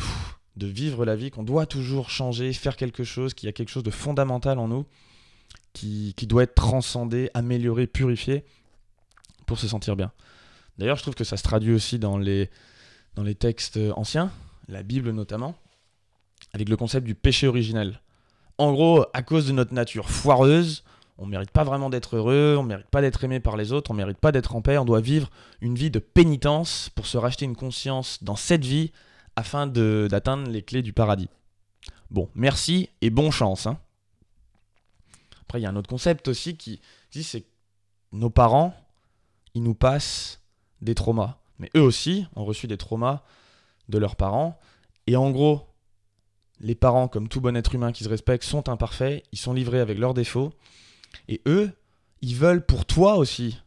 de 0.56 0.66
vivre 0.66 1.04
la 1.04 1.16
vie, 1.16 1.30
qu'on 1.30 1.42
doit 1.42 1.66
toujours 1.66 2.10
changer, 2.10 2.52
faire 2.52 2.76
quelque 2.76 3.04
chose, 3.04 3.34
qu'il 3.34 3.46
y 3.46 3.50
a 3.50 3.52
quelque 3.52 3.70
chose 3.70 3.82
de 3.82 3.90
fondamental 3.90 4.58
en 4.58 4.68
nous, 4.68 4.86
qui, 5.72 6.14
qui 6.16 6.26
doit 6.26 6.42
être 6.42 6.54
transcendé, 6.54 7.30
amélioré, 7.34 7.86
purifié, 7.86 8.44
pour 9.46 9.58
se 9.58 9.68
sentir 9.68 9.96
bien. 9.96 10.12
D'ailleurs, 10.78 10.96
je 10.96 11.02
trouve 11.02 11.14
que 11.14 11.24
ça 11.24 11.36
se 11.36 11.42
traduit 11.42 11.72
aussi 11.72 11.98
dans 11.98 12.18
les, 12.18 12.50
dans 13.14 13.22
les 13.22 13.34
textes 13.34 13.78
anciens, 13.96 14.30
la 14.68 14.82
Bible 14.82 15.10
notamment, 15.10 15.54
avec 16.52 16.68
le 16.68 16.76
concept 16.76 17.06
du 17.06 17.14
péché 17.14 17.46
originel. 17.46 18.00
En 18.58 18.72
gros, 18.72 19.06
à 19.12 19.22
cause 19.22 19.46
de 19.46 19.52
notre 19.52 19.72
nature 19.72 20.10
foireuse, 20.10 20.84
on 21.18 21.26
ne 21.26 21.30
mérite 21.32 21.50
pas 21.50 21.64
vraiment 21.64 21.90
d'être 21.90 22.16
heureux, 22.16 22.56
on 22.58 22.62
ne 22.62 22.68
mérite 22.68 22.86
pas 22.86 23.00
d'être 23.00 23.22
aimé 23.24 23.40
par 23.40 23.56
les 23.56 23.72
autres, 23.72 23.90
on 23.90 23.94
ne 23.94 23.98
mérite 23.98 24.18
pas 24.18 24.32
d'être 24.32 24.54
en 24.54 24.62
paix, 24.62 24.78
on 24.78 24.84
doit 24.84 25.00
vivre 25.00 25.30
une 25.60 25.74
vie 25.74 25.90
de 25.90 25.98
pénitence 25.98 26.90
pour 26.94 27.06
se 27.06 27.18
racheter 27.18 27.44
une 27.44 27.56
conscience 27.56 28.22
dans 28.22 28.36
cette 28.36 28.64
vie 28.64 28.92
afin 29.34 29.66
d'atteindre 29.66 30.48
les 30.48 30.62
clés 30.62 30.82
du 30.82 30.92
paradis. 30.92 31.28
Bon, 32.10 32.30
merci 32.34 32.88
et 33.00 33.10
bonne 33.10 33.32
chance. 33.32 33.66
Hein. 33.66 33.78
Après, 35.42 35.60
il 35.60 35.64
y 35.64 35.66
a 35.66 35.70
un 35.70 35.76
autre 35.76 35.88
concept 35.88 36.28
aussi 36.28 36.56
qui 36.56 36.80
dit 37.10 37.24
c'est 37.24 37.44
nos 38.12 38.30
parents, 38.30 38.74
ils 39.54 39.62
nous 39.62 39.74
passent 39.74 40.40
des 40.80 40.94
traumas. 40.94 41.38
Mais 41.58 41.70
eux 41.76 41.82
aussi 41.82 42.26
ont 42.36 42.44
reçu 42.44 42.68
des 42.68 42.76
traumas 42.76 43.22
de 43.88 43.98
leurs 43.98 44.16
parents. 44.16 44.58
Et 45.06 45.16
en 45.16 45.30
gros, 45.30 45.66
les 46.60 46.74
parents, 46.74 47.08
comme 47.08 47.28
tout 47.28 47.40
bon 47.40 47.56
être 47.56 47.74
humain 47.74 47.92
qui 47.92 48.04
se 48.04 48.08
respecte, 48.08 48.44
sont 48.44 48.68
imparfaits, 48.68 49.24
ils 49.32 49.38
sont 49.38 49.52
livrés 49.52 49.80
avec 49.80 49.98
leurs 49.98 50.14
défauts, 50.14 50.52
et 51.28 51.40
eux, 51.46 51.70
ils 52.20 52.36
veulent 52.36 52.64
pour 52.64 52.84
toi 52.84 53.16
aussi 53.16 53.58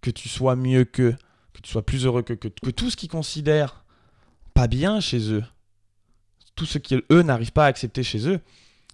que 0.00 0.10
tu 0.10 0.28
sois 0.28 0.56
mieux 0.56 0.84
qu'eux, 0.84 1.16
que 1.52 1.60
tu 1.60 1.70
sois 1.70 1.84
plus 1.84 2.04
heureux 2.06 2.22
que, 2.22 2.34
que, 2.34 2.48
que 2.48 2.70
tout 2.70 2.90
ce 2.90 2.96
qu'ils 2.96 3.08
considèrent 3.08 3.84
pas 4.54 4.66
bien 4.66 5.00
chez 5.00 5.32
eux, 5.32 5.44
tout 6.54 6.66
ce 6.66 6.78
qu'eux 6.78 7.22
n'arrivent 7.22 7.52
pas 7.52 7.64
à 7.64 7.68
accepter 7.68 8.02
chez 8.02 8.28
eux, 8.28 8.40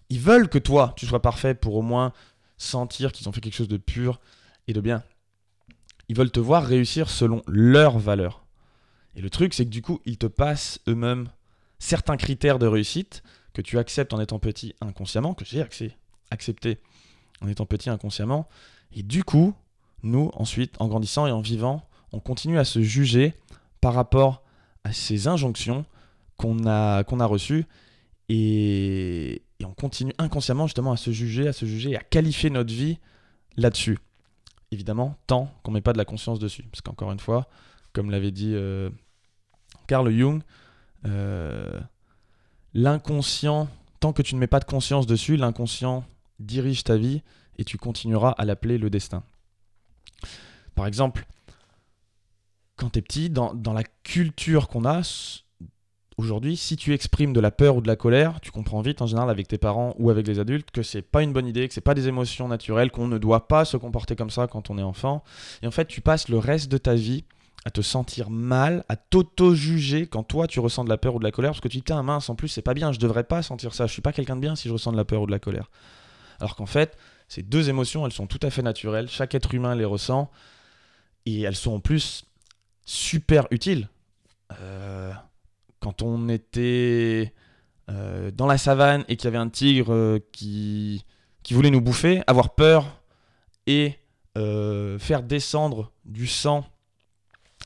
ils 0.09 0.21
veulent 0.21 0.49
que 0.49 0.59
toi, 0.59 0.95
tu 0.97 1.07
sois 1.07 1.23
parfait 1.23 1.55
pour 1.55 1.77
au 1.77 1.83
moins 1.83 2.13
sentir 2.57 3.13
qu'ils 3.13 3.29
ont 3.29 3.33
fait 3.33 3.41
quelque 3.41 3.55
chose 3.55 3.69
de 3.69 3.77
pur 3.77 4.21
et 4.67 4.73
de 4.73 4.81
bien. 4.81 5.03
Ils 6.09 6.17
veulent 6.17 6.31
te 6.31 6.41
voir 6.41 6.65
réussir 6.65 7.09
selon 7.09 7.43
leurs 7.47 7.99
valeurs. 7.99 8.45
Et 9.15 9.21
le 9.21 9.31
truc, 9.31 9.55
c'est 9.55 9.65
que 9.65 9.71
du 9.71 9.83
coup, 9.83 10.01
ils 10.05 10.19
te 10.19 10.27
passent 10.27 10.81
eux-mêmes 10.89 11.31
certains 11.79 12.17
critères 12.17 12.59
de 12.59 12.67
réussite 12.67 13.23
que 13.53 13.63
tu 13.63 13.79
acceptes 13.79 14.13
en 14.13 14.21
étant 14.21 14.39
petit 14.39 14.75
inconsciemment, 14.81 15.35
que 15.35 15.45
j'ai 15.45 15.65
accepté 16.31 16.79
en 17.41 17.49
étant 17.49 17.67
petit 17.67 17.91
inconsciemment. 17.91 18.49
Et 18.93 19.03
du 19.03 19.25
coup, 19.25 19.55
nous, 20.03 20.31
ensuite, 20.35 20.75
en 20.81 20.89
grandissant 20.89 21.27
et 21.27 21.33
en 21.33 21.41
vivant, 21.41 21.87
on 22.13 22.21
continue 22.21 22.59
à 22.59 22.65
se 22.65 22.83
juger 22.83 23.35
par 23.81 23.95
rapport 23.95 24.43
à 24.85 24.93
ces 24.93 25.29
injonctions 25.29 25.85
qu'on 26.37 26.67
a, 26.67 27.03
a 27.03 27.27
reçues. 27.27 27.67
Et, 28.29 29.43
et, 29.59 29.65
on 29.65 29.73
continue 29.73 30.13
inconsciemment 30.19 30.67
justement 30.67 30.93
à 30.93 30.97
se 30.97 31.11
juger, 31.11 31.49
à 31.49 31.53
se 31.53 31.67
juger, 31.67 31.97
à 31.97 32.01
qualifier 32.01 32.51
notre 32.51 32.73
vie 32.73 32.99
là-dessus. 33.57 33.99
Évidemment, 34.71 35.17
tant 35.27 35.53
qu'on 35.63 35.73
ne 35.73 35.77
met 35.77 35.81
pas 35.81 35.93
de 35.93 35.99
la 35.99 36.05
conscience 36.05 36.39
dessus. 36.39 36.63
Parce 36.63 36.81
qu'encore 36.81 37.11
une 37.11 37.19
fois, 37.19 37.49
comme 37.93 38.11
l'avait 38.11 38.31
dit 38.31 38.53
euh, 38.55 38.89
Carl 39.89 40.11
Jung, 40.17 40.43
euh, 41.07 41.81
l'inconscient, 42.73 43.69
tant 43.99 44.13
que 44.13 44.23
tu 44.23 44.37
ne 44.37 44.41
mets 44.41 44.47
pas 44.47 44.61
de 44.61 44.65
conscience 44.65 45.07
dessus, 45.07 45.37
l'inconscient 45.37 46.05
dirige 46.41 46.85
ta 46.85 46.97
vie 46.97 47.23
et 47.59 47.65
tu 47.65 47.79
continueras 47.79 48.31
à 48.31 48.45
l'appeler 48.45 48.79
le 48.79 48.91
destin. 48.91 49.23
Par 50.75 50.87
exemple, 50.87 51.27
quand 52.77 52.91
tu 52.91 52.99
es 52.99 53.03
petit, 53.03 53.31
dans, 53.31 53.55
dans 53.55 53.75
la 53.75 53.85
culture 53.85 54.69
qu'on 54.69 54.85
a 54.85 55.03
aujourd'hui, 56.17 56.57
si 56.57 56.77
tu 56.77 56.95
exprimes 56.95 57.33
de 57.33 57.41
la 57.41 57.51
peur 57.51 57.77
ou 57.77 57.81
de 57.81 57.87
la 57.87 57.97
colère, 57.97 58.41
tu 58.41 58.51
comprends 58.51 58.81
vite 58.81 59.03
en 59.03 59.07
général 59.07 59.31
avec 59.31 59.49
tes 59.49 59.59
parents 59.59 59.95
ou 59.99 60.11
avec 60.11 60.27
les 60.27 60.39
adultes 60.39 60.71
que 60.71 60.83
c'est 60.83 61.03
pas 61.03 61.23
une 61.23 61.33
bonne 61.33 61.47
idée, 61.47 61.69
que 61.69 61.75
c'est 61.75 61.81
pas 61.81 61.95
des 61.95 62.09
émotions 62.09 62.49
naturelles, 62.49 62.91
qu'on 62.91 63.09
ne 63.09 63.19
doit 63.19 63.49
pas 63.49 63.65
se 63.65 63.77
comporter 63.77 64.17
comme 64.17 64.31
ça 64.31 64.47
quand 64.47 64.71
on 64.71 64.79
est 64.79 64.83
enfant. 64.83 65.23
Et 65.63 65.67
en 65.67 65.71
fait, 65.71 65.87
tu 65.87 66.01
passes 66.01 66.29
le 66.29 66.39
reste 66.39 66.71
de 66.71 66.79
ta 66.79 66.95
vie 66.95 67.25
à 67.65 67.71
te 67.71 67.83
sentir 67.83 68.31
mal, 68.31 68.85
à 68.89 68.97
t'auto-juger 68.97 70.07
quand 70.07 70.23
toi 70.23 70.47
tu 70.47 70.61
ressens 70.61 70.85
de 70.85 70.89
la 70.89 70.97
peur 70.97 71.17
ou 71.17 71.19
de 71.19 71.25
la 71.25 71.31
colère, 71.31 71.51
parce 71.51 71.61
que 71.61 71.69
tu 71.69 71.83
te 71.83 71.93
dis, 71.93 72.03
mince, 72.03 72.31
en 72.31 72.35
plus 72.35 72.49
c'est 72.49 72.63
pas 72.63 72.73
bien, 72.73 72.93
je 72.93 72.99
devrais 72.99 73.25
pas 73.25 73.43
sentir 73.43 73.75
ça, 73.75 73.87
je 73.87 73.93
suis 73.93 74.03
pas 74.03 74.13
quelqu'un 74.13 74.37
de 74.37 74.41
bien 74.41 74.57
si 74.57 74.69
je 74.69 74.73
ressens 74.73 74.93
de 74.93 74.97
la 74.97 75.05
peur 75.05 75.23
ou 75.23 75.27
de 75.27 75.31
la 75.31 75.39
colère. 75.39 75.71
Alors 76.41 76.57
qu'en 76.57 76.67
fait, 76.67 76.97
ces 77.29 77.43
deux 77.43 77.69
émotions, 77.69 78.07
elles 78.07 78.13
sont 78.13 78.27
tout 78.27 78.41
à 78.43 78.51
fait 78.51 78.63
naturelles, 78.63 79.09
chaque 79.09 79.35
être 79.35 79.55
humain 79.55 79.75
les 79.75 79.85
ressent, 79.85 80.31
et 81.27 81.43
elles 81.43 81.57
sont 81.57 81.73
en 81.73 81.81
plus 81.81 82.25
super 82.85 83.47
utiles. 83.51 83.89
Euh, 84.61 85.13
quand 85.79 86.03
on 86.03 86.29
était 86.29 87.33
euh, 87.89 88.31
dans 88.33 88.47
la 88.47 88.59
savane 88.59 89.05
et 89.09 89.17
qu'il 89.17 89.27
y 89.27 89.29
avait 89.29 89.39
un 89.39 89.49
tigre 89.49 89.93
euh, 89.93 90.19
qui, 90.33 91.05
voulait 91.51 91.71
nous 91.71 91.81
bouffer, 91.81 92.23
avoir 92.27 92.55
peur 92.55 93.01
et 93.67 93.97
faire 94.35 95.23
descendre 95.23 95.93
du 96.07 96.27
sang 96.27 96.65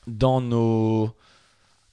dans 0.07 0.41
nos, 0.41 1.15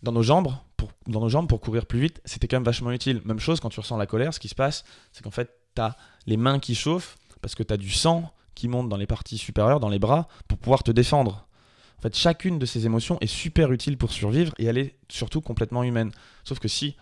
dans 0.03 0.11
nos 0.11 0.23
jambes, 0.23 0.53
pour, 0.77 0.91
dans 1.07 1.21
nos 1.21 1.29
jambes 1.29 1.49
pour 1.49 1.61
courir 1.61 1.87
plus 1.87 2.01
vite, 2.01 2.21
c'était 2.25 2.49
quand 2.49 2.57
même 2.57 2.65
vachement 2.65 2.91
utile. 2.91 3.23
Même 3.25 3.39
chose 3.39 3.61
quand 3.61 3.69
tu 3.69 3.79
ressens 3.79 3.97
la 3.97 4.07
colère, 4.07 4.35
ce 4.35 4.41
qui 4.41 4.49
se 4.49 4.57
passe, 4.57 4.85
c'est 5.13 5.23
qu'en 5.23 5.31
fait, 5.31 5.62
tu 5.75 5.83
as 5.83 5.97
les 6.27 6.37
mains 6.37 6.59
qui 6.59 6.75
chauffent 6.75 7.19
parce 7.41 7.55
que 7.55 7.63
tu 7.63 7.73
as 7.73 7.77
du 7.77 7.91
sang 7.91 8.33
qui 8.55 8.69
monte 8.69 8.89
dans 8.89 8.97
les 8.97 9.07
parties 9.07 9.39
supérieures, 9.39 9.81
dans 9.81 9.89
les 9.89 9.99
bras, 9.99 10.29
pour 10.47 10.59
pouvoir 10.59 10.83
te 10.83 10.91
défendre. 10.91 11.47
En 11.99 12.03
fait, 12.03 12.17
chacune 12.17 12.59
de 12.59 12.67
ces 12.67 12.87
émotions 12.87 13.19
est 13.21 13.27
super 13.27 13.73
utile 13.73 13.97
pour 13.97 14.13
survivre 14.13 14.53
et 14.59 14.65
elle 14.65 14.79
est 14.79 14.97
surtout 15.09 15.41
complètement 15.41 15.83
humaine. 15.83 16.11
Sauf 16.45 16.59
que 16.59 16.69
si 16.69 16.97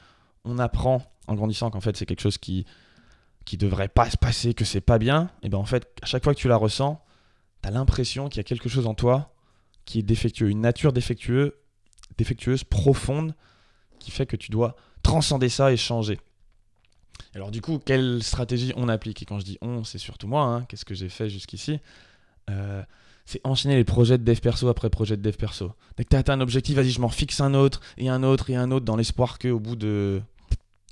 on 0.45 0.59
apprend 0.59 1.03
en 1.27 1.35
grandissant 1.35 1.71
qu'en 1.71 1.81
fait 1.81 1.97
c'est 1.97 2.07
quelque 2.07 2.23
chose 2.23 2.39
qui 2.39 2.67
qui 3.45 3.57
devrait 3.57 3.89
pas 3.89 4.11
se 4.11 4.17
passer, 4.17 4.55
que 4.55 4.65
c'est 4.65 4.81
pas 4.81 4.99
bien, 4.99 5.31
et 5.43 5.49
ben 5.49 5.59
en 5.59 5.65
fait, 5.65 5.89
à 6.03 6.07
chaque 6.07 6.23
fois 6.23 6.35
que 6.35 6.39
tu 6.39 6.49
la 6.49 6.57
ressens, 6.57 7.03
tu 7.63 7.69
as 7.69 7.73
l'impression 7.73 8.29
qu'il 8.29 8.37
y 8.37 8.41
a 8.41 8.45
quelque 8.45 8.69
chose 8.69 8.87
en 8.87 8.95
toi 8.95 9.35
qui 9.87 9.99
est 9.99 10.03
défectueux, 10.03 10.51
une 10.51 10.61
nature 10.61 10.93
défectueuse, 10.93 11.53
défectueuse 12.17 12.65
profonde 12.65 13.35
qui 13.99 14.11
fait 14.11 14.27
que 14.27 14.37
tu 14.37 14.51
dois 14.51 14.77
transcender 15.03 15.49
ça 15.49 15.73
et 15.73 15.77
changer. 15.77 16.21
Alors 17.35 17.51
du 17.51 17.61
coup, 17.61 17.79
quelle 17.85 18.23
stratégie 18.23 18.73
on 18.77 18.89
applique? 18.89 19.23
Et 19.23 19.25
quand 19.25 19.39
je 19.39 19.45
dis 19.45 19.59
on, 19.63 19.85
c'est 19.85 19.99
surtout 19.99 20.27
moi, 20.27 20.45
hein. 20.45 20.65
qu'est-ce 20.69 20.85
que 20.85 20.95
j'ai 20.95 21.09
fait 21.09 21.29
jusqu'ici? 21.29 21.79
Euh, 22.49 22.83
C'est 23.25 23.41
enchaîner 23.45 23.77
les 23.77 23.85
projets 23.85 24.19
de 24.19 24.25
dev 24.25 24.41
perso 24.41 24.69
après 24.69 24.91
projet 24.91 25.17
de 25.17 25.23
dev 25.23 25.37
perso. 25.37 25.73
Dès 25.97 26.05
que 26.05 26.11
tu 26.11 26.17
as 26.17 26.21
atteint 26.21 26.35
un 26.35 26.41
objectif, 26.41 26.77
vas-y, 26.77 26.91
je 26.91 27.01
m'en 27.01 27.09
fixe 27.09 27.41
un 27.41 27.55
autre, 27.55 27.81
et 27.99 28.09
un 28.09 28.23
autre, 28.23 28.51
et 28.51 28.57
un 28.57 28.71
autre, 28.71 28.85
dans 28.85 28.97
l'espoir 28.97 29.39
qu'au 29.39 29.61
bout 29.61 29.77
de 29.77 30.21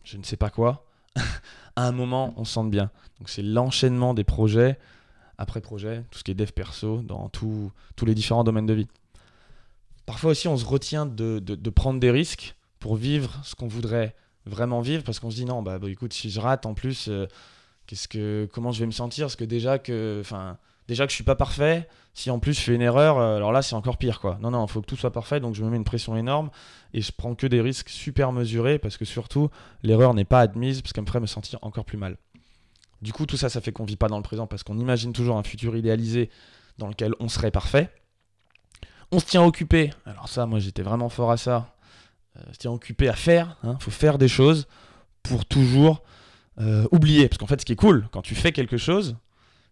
je 0.04 0.16
ne 0.16 0.22
sais 0.22 0.36
pas 0.36 0.50
quoi, 0.50 0.86
à 1.76 1.86
un 1.86 1.92
moment, 1.92 2.32
on 2.36 2.44
se 2.44 2.52
sente 2.52 2.70
bien. 2.70 2.90
Donc 3.18 3.28
c'est 3.28 3.42
l'enchaînement 3.42 4.14
des 4.14 4.24
projets 4.24 4.78
après 5.38 5.60
projet, 5.60 6.04
tout 6.10 6.18
ce 6.18 6.24
qui 6.24 6.30
est 6.30 6.34
dev 6.34 6.50
perso, 6.50 7.02
dans 7.02 7.28
tous 7.28 7.72
les 8.02 8.14
différents 8.14 8.44
domaines 8.44 8.66
de 8.66 8.74
vie. 8.74 8.88
Parfois 10.08 10.30
aussi, 10.30 10.48
on 10.48 10.56
se 10.56 10.64
retient 10.64 11.04
de, 11.04 11.70
prendre 11.70 12.00
des 12.00 12.10
risques 12.10 12.56
pour 12.80 12.96
vivre 12.96 13.38
ce 13.44 13.54
qu'on 13.54 13.68
voudrait 13.68 14.16
vraiment 14.48 14.80
vivre, 14.80 15.04
parce 15.04 15.20
qu'on 15.20 15.30
se 15.30 15.36
dit 15.36 15.44
non, 15.44 15.62
bah, 15.62 15.78
bah, 15.78 15.88
écoute, 15.88 16.12
si 16.12 16.30
je 16.30 16.40
rate 16.40 16.66
en 16.66 16.74
plus, 16.74 17.08
euh, 17.08 17.26
qu'est-ce 17.86 18.08
que, 18.08 18.48
comment 18.52 18.72
je 18.72 18.80
vais 18.80 18.86
me 18.86 18.92
sentir? 18.92 19.26
Parce 19.26 19.36
que 19.36 19.44
déjà 19.44 19.78
que, 19.78 20.18
enfin, 20.20 20.58
déjà 20.88 21.06
que 21.06 21.10
je 21.10 21.14
suis 21.14 21.24
pas 21.24 21.36
parfait, 21.36 21.88
si 22.14 22.30
en 22.30 22.40
plus 22.40 22.54
je 22.54 22.60
fais 22.60 22.74
une 22.74 22.82
erreur, 22.82 23.18
euh, 23.18 23.36
alors 23.36 23.52
là 23.52 23.62
c'est 23.62 23.76
encore 23.76 23.96
pire 23.96 24.18
quoi. 24.18 24.38
Non 24.40 24.50
non, 24.50 24.66
il 24.66 24.70
faut 24.70 24.80
que 24.80 24.86
tout 24.86 24.96
soit 24.96 25.12
parfait, 25.12 25.38
donc 25.38 25.54
je 25.54 25.62
me 25.62 25.70
mets 25.70 25.76
une 25.76 25.84
pression 25.84 26.16
énorme 26.16 26.50
et 26.92 27.00
je 27.00 27.12
prends 27.16 27.36
que 27.36 27.46
des 27.46 27.60
risques 27.60 27.90
super 27.90 28.32
mesurés 28.32 28.78
parce 28.80 28.96
que 28.96 29.04
surtout 29.04 29.50
l'erreur 29.84 30.14
n'est 30.14 30.24
pas 30.24 30.40
admise 30.40 30.82
parce 30.82 30.92
qu'elle 30.92 31.04
me 31.04 31.08
ferait 31.08 31.20
me 31.20 31.26
sentir 31.26 31.60
encore 31.62 31.84
plus 31.84 31.98
mal. 31.98 32.16
Du 33.02 33.12
coup, 33.12 33.26
tout 33.26 33.36
ça, 33.36 33.48
ça 33.48 33.60
fait 33.60 33.70
qu'on 33.70 33.84
vit 33.84 33.96
pas 33.96 34.08
dans 34.08 34.16
le 34.16 34.24
présent 34.24 34.48
parce 34.48 34.64
qu'on 34.64 34.78
imagine 34.78 35.12
toujours 35.12 35.36
un 35.36 35.44
futur 35.44 35.76
idéalisé 35.76 36.30
dans 36.78 36.88
lequel 36.88 37.14
on 37.20 37.28
serait 37.28 37.52
parfait. 37.52 37.90
On 39.12 39.20
se 39.20 39.26
tient 39.26 39.44
occupé. 39.44 39.90
Alors 40.04 40.28
ça, 40.28 40.46
moi, 40.46 40.58
j'étais 40.58 40.82
vraiment 40.82 41.08
fort 41.08 41.30
à 41.30 41.36
ça. 41.36 41.76
Euh, 42.38 42.52
se 42.52 42.58
tient 42.58 42.70
occupé 42.70 43.08
à 43.08 43.14
faire. 43.14 43.56
Il 43.62 43.70
hein. 43.70 43.78
faut 43.80 43.90
faire 43.90 44.18
des 44.18 44.28
choses 44.28 44.66
pour 45.22 45.44
toujours 45.44 46.02
euh, 46.60 46.86
oublier. 46.92 47.28
Parce 47.28 47.38
qu'en 47.38 47.46
fait, 47.46 47.60
ce 47.60 47.66
qui 47.66 47.72
est 47.72 47.76
cool 47.76 48.08
quand 48.10 48.22
tu 48.22 48.34
fais 48.34 48.52
quelque 48.52 48.76
chose, 48.76 49.16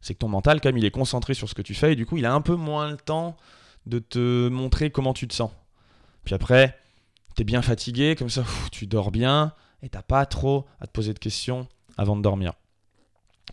c'est 0.01 0.15
que 0.15 0.19
ton 0.19 0.29
mental, 0.29 0.61
même, 0.65 0.77
il 0.77 0.85
est 0.85 0.91
concentré 0.91 1.35
sur 1.35 1.49
ce 1.49 1.55
que 1.55 1.63
tu 1.63 1.75
fais 1.75 1.93
et 1.93 1.97
du 1.97 2.07
coup, 2.07 2.17
il 2.17 2.27
a 2.27 2.33
un 2.33 2.41
peu 2.41 2.55
moins 2.55 2.91
le 2.91 2.97
temps 2.97 3.37
de 3.87 3.99
te 3.99 4.49
montrer 4.49 4.91
comment 4.91 5.13
tu 5.13 5.29
te 5.29 5.35
sens. 5.35 5.51
Puis 6.25 6.35
après, 6.35 6.79
tu 7.37 7.43
es 7.43 7.45
bien 7.45 7.63
fatigué, 7.63 8.17
comme 8.17 8.31
ça, 8.31 8.45
tu 8.73 8.87
dors 8.87 9.11
bien 9.11 9.53
et 9.83 9.89
t'as 9.89 10.03
pas 10.03 10.27
trop 10.27 10.67
à 10.81 10.87
te 10.87 10.93
poser 10.93 11.15
de 11.15 11.19
questions 11.19 11.69
avant 11.97 12.17
de 12.17 12.23
dormir. 12.23 12.53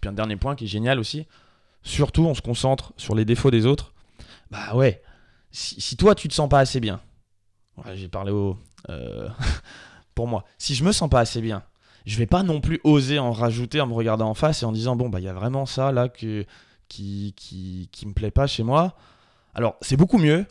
Puis 0.02 0.10
un 0.10 0.14
dernier 0.14 0.38
point 0.38 0.56
qui 0.56 0.66
est 0.66 0.68
génial 0.68 1.00
aussi, 1.00 1.28
surtout 1.84 2.26
on 2.26 2.34
se 2.34 2.42
concentre 2.42 2.94
sur 2.98 3.14
les 3.14 3.26
défauts 3.26 3.52
des 3.52 3.66
autres. 3.66 3.94
Bah 4.50 4.76
ouais, 4.76 5.02
si, 5.52 5.96
toi 5.98 6.16
tu 6.16 6.28
te 6.28 6.34
sens 6.34 6.50
pas 6.50 6.60
assez 6.60 6.80
bien, 6.80 7.00
j'ai 7.94 8.08
parlé 8.08 8.32
au, 8.32 8.58
euh, 8.90 9.30
pour 10.16 10.28
moi, 10.28 10.44
si 10.58 10.76
je 10.76 10.84
me 10.84 10.92
sens 10.92 11.10
pas 11.10 11.20
assez 11.20 11.42
bien, 11.42 11.64
je 12.06 12.18
vais 12.18 12.26
pas 12.26 12.44
non 12.44 12.62
plus 12.62 12.80
oser 12.84 13.20
en 13.20 13.32
rajouter 13.32 13.80
en 13.82 13.88
me 13.88 13.94
regardant 13.94 14.30
en 14.30 14.34
face 14.34 14.64
et 14.64 14.66
en 14.66 14.72
disant 14.72 14.96
bon 14.96 15.10
bah 15.10 15.20
il 15.20 15.24
y 15.24 15.30
a 15.30 15.34
vraiment 15.34 15.66
ça 15.66 15.92
là 15.92 16.10
que, 16.10 16.46
qui, 16.90 17.34
qui, 17.38 17.90
qui 17.92 18.06
me 18.06 18.14
plaît 18.14 18.32
pas 18.32 18.48
chez 18.48 18.64
moi. 18.64 18.96
Alors 19.56 19.76
c'est 19.82 19.98
beaucoup 19.98 20.18
mieux 20.18 20.46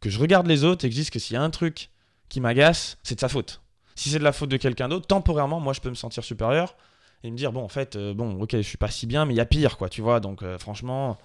que 0.00 0.10
je 0.10 0.18
regarde 0.20 0.46
les 0.46 0.64
autres 0.64 0.84
et 0.84 0.88
que 0.88 0.94
je 0.94 1.00
dise 1.00 1.10
que 1.10 1.18
s'il 1.18 1.34
y 1.34 1.36
a 1.36 1.42
un 1.42 1.50
truc 1.50 1.90
qui 2.28 2.40
m'agace, 2.40 2.98
c'est 3.02 3.14
de 3.14 3.20
sa 3.20 3.28
faute. 3.28 3.62
Si 3.94 4.10
c'est 4.10 4.18
de 4.18 4.24
la 4.24 4.32
faute 4.32 4.50
de 4.50 4.56
quelqu'un 4.56 4.88
d'autre, 4.88 5.06
temporairement, 5.06 5.58
moi 5.58 5.72
je 5.72 5.80
peux 5.80 5.88
me 5.88 5.94
sentir 5.94 6.22
supérieur 6.22 6.76
et 7.24 7.30
me 7.30 7.36
dire 7.36 7.50
bon 7.50 7.64
en 7.64 7.68
fait 7.68 7.96
euh, 7.96 8.14
bon 8.14 8.40
ok 8.42 8.52
je 8.52 8.62
suis 8.62 8.76
pas 8.76 8.90
si 8.90 9.06
bien 9.06 9.24
mais 9.24 9.32
il 9.34 9.36
y 9.38 9.40
a 9.40 9.46
pire 9.46 9.78
quoi 9.78 9.88
tu 9.88 10.02
vois 10.02 10.20
donc 10.20 10.42
euh, 10.42 10.58
franchement 10.58 11.16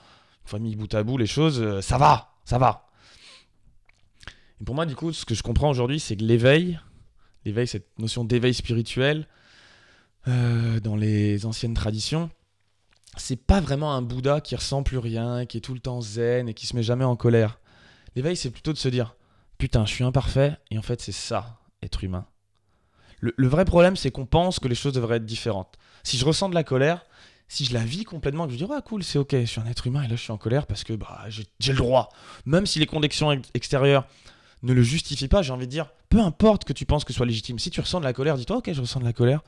une 0.43 0.49
fois 0.49 0.59
mis 0.59 0.75
bout 0.77 0.93
à 0.95 1.03
bout 1.03 1.17
les 1.17 1.27
choses 1.27 1.81
ça 1.81 1.97
va 1.97 2.31
ça 2.45 2.57
va 2.57 2.87
pour 4.65 4.75
moi 4.75 4.85
du 4.85 4.95
coup 4.95 5.13
ce 5.13 5.25
que 5.25 5.35
je 5.35 5.43
comprends 5.43 5.69
aujourd'hui 5.69 5.99
c'est 5.99 6.15
que 6.15 6.23
l'éveil 6.23 6.79
l'éveil 7.45 7.67
cette 7.67 7.97
notion 7.99 8.23
d'éveil 8.23 8.53
spirituel 8.53 9.27
dans 10.27 10.95
les 10.95 11.45
anciennes 11.45 11.73
traditions 11.73 12.29
c'est 13.17 13.35
pas 13.35 13.59
vraiment 13.59 13.93
un 13.93 14.01
Bouddha 14.01 14.39
qui 14.39 14.55
ressent 14.55 14.83
plus 14.83 14.99
rien 14.99 15.45
qui 15.45 15.57
est 15.57 15.61
tout 15.61 15.73
le 15.73 15.79
temps 15.79 16.01
zen 16.01 16.47
et 16.47 16.53
qui 16.53 16.67
se 16.67 16.75
met 16.75 16.83
jamais 16.83 17.05
en 17.05 17.15
colère 17.15 17.59
l'éveil 18.15 18.35
c'est 18.35 18.51
plutôt 18.51 18.73
de 18.73 18.77
se 18.77 18.89
dire 18.89 19.15
putain 19.57 19.85
je 19.85 19.93
suis 19.93 20.03
imparfait 20.03 20.57
et 20.69 20.77
en 20.77 20.83
fait 20.83 21.01
c'est 21.01 21.11
ça 21.11 21.59
être 21.81 22.03
humain 22.03 22.27
le, 23.21 23.47
vrai 23.47 23.65
problème, 23.65 23.95
c'est 23.95 24.11
qu'on 24.11 24.25
pense 24.25 24.59
que 24.59 24.67
les 24.67 24.75
choses 24.75 24.93
devraient 24.93 25.17
être 25.17 25.25
différentes. 25.25 25.77
Si 26.03 26.17
je 26.17 26.25
ressens 26.25 26.49
de 26.49 26.55
la 26.55 26.63
colère, 26.63 27.05
si 27.47 27.65
je 27.65 27.73
la 27.73 27.83
vis 27.85 28.03
complètement, 28.03 28.47
que 28.47 28.53
je 28.53 28.57
dis, 28.57 28.65
ah 28.69 28.81
cool, 28.81 29.03
c'est 29.03 29.19
ok, 29.19 29.35
je 29.41 29.45
suis 29.45 29.61
un 29.61 29.67
être 29.67 29.85
humain 29.85 30.03
et 30.03 30.07
là 30.07 30.15
je 30.15 30.21
suis 30.21 30.31
en 30.31 30.37
colère 30.37 30.65
parce 30.65 30.83
que 30.83 30.93
bah, 30.93 31.25
j'ai 31.29 31.71
le 31.71 31.77
droit. 31.77 32.09
Même 32.45 32.65
si 32.65 32.79
les 32.79 32.87
conditions 32.87 33.39
extérieures 33.53 34.07
ne 34.63 34.73
le 34.73 34.83
justifient 34.83 35.27
pas, 35.27 35.41
j'ai 35.41 35.53
envie 35.53 35.65
de 35.65 35.71
dire, 35.71 35.89
peu 36.09 36.19
importe 36.19 36.65
que 36.65 36.73
tu 36.73 36.85
penses 36.85 37.03
que 37.03 37.13
ce 37.13 37.17
soit 37.17 37.25
légitime. 37.25 37.59
Si 37.59 37.69
tu 37.69 37.81
ressens 37.81 37.99
de 37.99 38.05
la 38.05 38.13
colère, 38.13 38.37
dis-toi, 38.37 38.57
ok, 38.57 38.71
je 38.71 38.81
ressens 38.81 38.99
de 38.99 39.05
la 39.05 39.13
colère, 39.13 39.41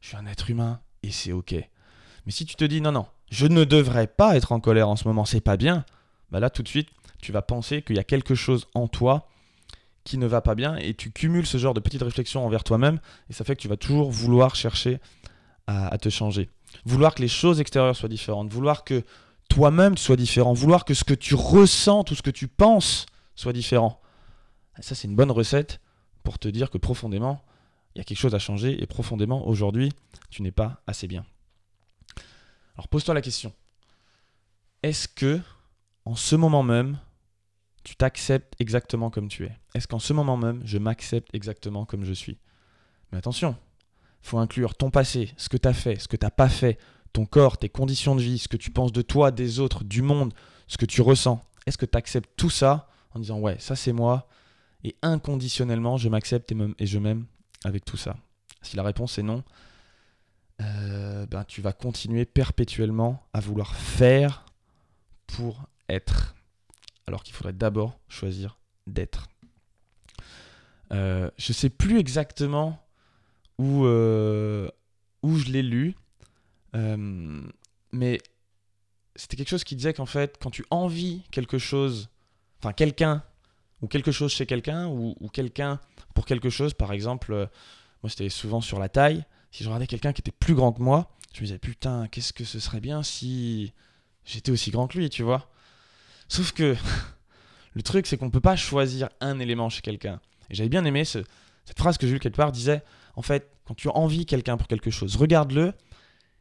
je 0.00 0.08
suis 0.08 0.16
un 0.16 0.26
être 0.26 0.50
humain 0.50 0.80
et 1.02 1.10
c'est 1.10 1.32
ok. 1.32 1.52
Mais 1.52 2.32
si 2.32 2.44
tu 2.44 2.56
te 2.56 2.64
dis, 2.64 2.80
non, 2.80 2.92
non, 2.92 3.06
je 3.30 3.46
ne 3.46 3.64
devrais 3.64 4.06
pas 4.06 4.36
être 4.36 4.52
en 4.52 4.60
colère 4.60 4.88
en 4.88 4.96
ce 4.96 5.08
moment, 5.08 5.24
c'est 5.24 5.40
pas 5.40 5.56
bien, 5.56 5.84
bah 6.30 6.40
là 6.40 6.50
tout 6.50 6.62
de 6.62 6.68
suite, 6.68 6.88
tu 7.22 7.32
vas 7.32 7.42
penser 7.42 7.82
qu'il 7.82 7.96
y 7.96 8.00
a 8.00 8.04
quelque 8.04 8.34
chose 8.34 8.66
en 8.74 8.88
toi 8.88 9.28
qui 10.04 10.18
ne 10.18 10.26
va 10.26 10.40
pas 10.40 10.54
bien 10.54 10.76
et 10.76 10.94
tu 10.94 11.10
cumules 11.10 11.46
ce 11.46 11.58
genre 11.58 11.74
de 11.74 11.80
petites 11.80 12.02
réflexions 12.02 12.44
envers 12.44 12.64
toi-même 12.64 12.98
et 13.28 13.32
ça 13.32 13.44
fait 13.44 13.56
que 13.56 13.60
tu 13.60 13.68
vas 13.68 13.76
toujours 13.76 14.10
vouloir 14.10 14.54
chercher 14.54 15.00
à, 15.66 15.98
te 15.98 16.08
changer. 16.08 16.48
Vouloir 16.86 17.14
que 17.14 17.20
les 17.20 17.28
choses 17.28 17.60
extérieures 17.60 17.94
soient 17.94 18.08
différentes, 18.08 18.50
vouloir 18.50 18.84
que 18.84 19.02
toi-même 19.50 19.98
sois 19.98 20.16
différent, 20.16 20.54
vouloir 20.54 20.86
que 20.86 20.94
ce 20.94 21.04
que 21.04 21.12
tu 21.12 21.34
ressens, 21.34 22.04
tout 22.04 22.14
ce 22.14 22.22
que 22.22 22.30
tu 22.30 22.48
penses 22.48 23.04
soit 23.34 23.52
différent. 23.52 24.00
Ça, 24.80 24.94
c'est 24.94 25.08
une 25.08 25.16
bonne 25.16 25.30
recette 25.30 25.80
pour 26.22 26.38
te 26.38 26.48
dire 26.48 26.70
que 26.70 26.78
profondément, 26.78 27.42
il 27.94 27.98
y 27.98 28.00
a 28.00 28.04
quelque 28.04 28.18
chose 28.18 28.34
à 28.34 28.38
changer 28.38 28.82
et 28.82 28.86
profondément, 28.86 29.46
aujourd'hui, 29.46 29.92
tu 30.30 30.42
n'es 30.42 30.52
pas 30.52 30.82
assez 30.86 31.06
bien. 31.06 31.24
Alors 32.76 32.88
pose-toi 32.88 33.14
la 33.14 33.22
question. 33.22 33.52
Est-ce 34.82 35.08
que, 35.08 35.40
en 36.04 36.14
ce 36.14 36.36
moment 36.36 36.62
même, 36.62 36.98
tu 37.82 37.96
t'acceptes 37.96 38.54
exactement 38.60 39.10
comme 39.10 39.28
tu 39.28 39.46
es? 39.46 39.58
Est-ce 39.74 39.88
qu'en 39.88 39.98
ce 39.98 40.12
moment 40.12 40.36
même, 40.36 40.62
je 40.64 40.78
m'accepte 40.78 41.34
exactement 41.34 41.84
comme 41.84 42.04
je 42.04 42.12
suis? 42.12 42.38
Mais 43.10 43.18
attention, 43.18 43.56
il 44.22 44.28
faut 44.28 44.38
inclure 44.38 44.74
ton 44.76 44.90
passé, 44.90 45.32
ce 45.36 45.48
que 45.48 45.56
tu 45.56 45.66
as 45.66 45.72
fait, 45.72 45.98
ce 45.98 46.06
que 46.06 46.16
tu 46.16 46.24
n'as 46.24 46.30
pas 46.30 46.48
fait, 46.48 46.78
ton 47.12 47.26
corps, 47.26 47.58
tes 47.58 47.68
conditions 47.68 48.14
de 48.14 48.20
vie, 48.20 48.38
ce 48.38 48.48
que 48.48 48.56
tu 48.56 48.70
penses 48.70 48.92
de 48.92 49.02
toi, 49.02 49.30
des 49.30 49.58
autres, 49.58 49.82
du 49.82 50.02
monde, 50.02 50.32
ce 50.68 50.76
que 50.76 50.86
tu 50.86 51.00
ressens. 51.00 51.42
Est-ce 51.66 51.78
que 51.78 51.86
tu 51.86 51.98
acceptes 51.98 52.30
tout 52.36 52.50
ça 52.50 52.88
en 53.14 53.18
disant 53.18 53.40
ouais, 53.40 53.56
ça 53.58 53.74
c'est 53.74 53.92
moi 53.92 54.28
et 54.84 54.96
inconditionnellement 55.02 55.96
je 55.96 56.08
m'accepte 56.08 56.52
et, 56.52 56.86
je 56.86 56.98
m'aime 56.98 57.26
avec 57.64 57.84
tout 57.84 57.96
ça 57.96 58.16
Si 58.62 58.76
la 58.76 58.82
réponse 58.82 59.18
est 59.18 59.22
non, 59.22 59.42
euh, 60.60 61.26
ben, 61.26 61.44
tu 61.44 61.60
vas 61.60 61.72
continuer 61.72 62.24
perpétuellement 62.24 63.26
à 63.32 63.40
vouloir 63.40 63.74
faire 63.74 64.44
pour 65.26 65.68
être 65.88 66.34
alors 67.08 67.22
qu'il 67.22 67.34
faudrait 67.34 67.54
d'abord 67.54 67.98
choisir 68.08 68.58
d'être. 68.86 69.28
Euh, 70.92 71.30
je 71.38 71.52
sais 71.52 71.70
plus 71.70 71.98
exactement 71.98 72.86
où, 73.58 73.84
euh, 73.84 74.68
où 75.22 75.36
je 75.36 75.46
l'ai 75.46 75.62
lu, 75.62 75.94
euh, 76.74 77.42
mais 77.92 78.20
c'était 79.16 79.36
quelque 79.36 79.48
chose 79.48 79.64
qui 79.64 79.74
disait 79.74 79.94
qu'en 79.94 80.06
fait, 80.06 80.36
quand 80.40 80.50
tu 80.50 80.64
envies 80.70 81.22
quelque 81.30 81.58
chose, 81.58 82.08
enfin 82.60 82.72
quelqu'un 82.72 83.24
ou 83.82 83.88
quelque 83.88 84.12
chose 84.12 84.32
chez 84.32 84.46
quelqu'un, 84.46 84.86
ou, 84.88 85.14
ou 85.20 85.28
quelqu'un 85.28 85.80
pour 86.14 86.26
quelque 86.26 86.50
chose. 86.50 86.74
Par 86.74 86.92
exemple, 86.92 87.32
euh, 87.32 87.46
moi 88.02 88.10
c'était 88.10 88.28
souvent 88.28 88.60
sur 88.60 88.78
la 88.78 88.88
taille. 88.88 89.24
Si 89.50 89.64
je 89.64 89.68
regardais 89.68 89.86
quelqu'un 89.86 90.12
qui 90.12 90.20
était 90.20 90.30
plus 90.32 90.54
grand 90.54 90.72
que 90.72 90.82
moi, 90.82 91.10
je 91.32 91.40
me 91.40 91.46
disais 91.46 91.58
putain, 91.58 92.06
qu'est-ce 92.08 92.32
que 92.32 92.44
ce 92.44 92.58
serait 92.60 92.80
bien 92.80 93.02
si 93.02 93.72
j'étais 94.24 94.50
aussi 94.50 94.70
grand 94.70 94.86
que 94.88 94.98
lui, 94.98 95.08
tu 95.10 95.22
vois. 95.22 95.50
Sauf 96.28 96.52
que 96.52 96.76
le 97.74 97.82
truc, 97.82 98.06
c'est 98.06 98.16
qu'on 98.16 98.30
peut 98.30 98.40
pas 98.40 98.56
choisir 98.56 99.08
un 99.20 99.38
élément 99.38 99.68
chez 99.70 99.80
quelqu'un. 99.80 100.20
Et 100.50 100.54
j'avais 100.54 100.68
bien 100.68 100.84
aimé 100.84 101.04
ce- 101.04 101.24
cette 101.64 101.78
phrase 101.78 101.98
que 101.98 102.06
j'ai 102.06 102.14
lue 102.14 102.18
quelque 102.20 102.36
part, 102.36 102.52
disait, 102.52 102.82
en 103.14 103.22
fait, 103.22 103.50
quand 103.64 103.74
tu 103.74 103.88
envies 103.88 104.24
quelqu'un 104.26 104.56
pour 104.56 104.68
quelque 104.68 104.90
chose, 104.90 105.16
regarde-le 105.16 105.72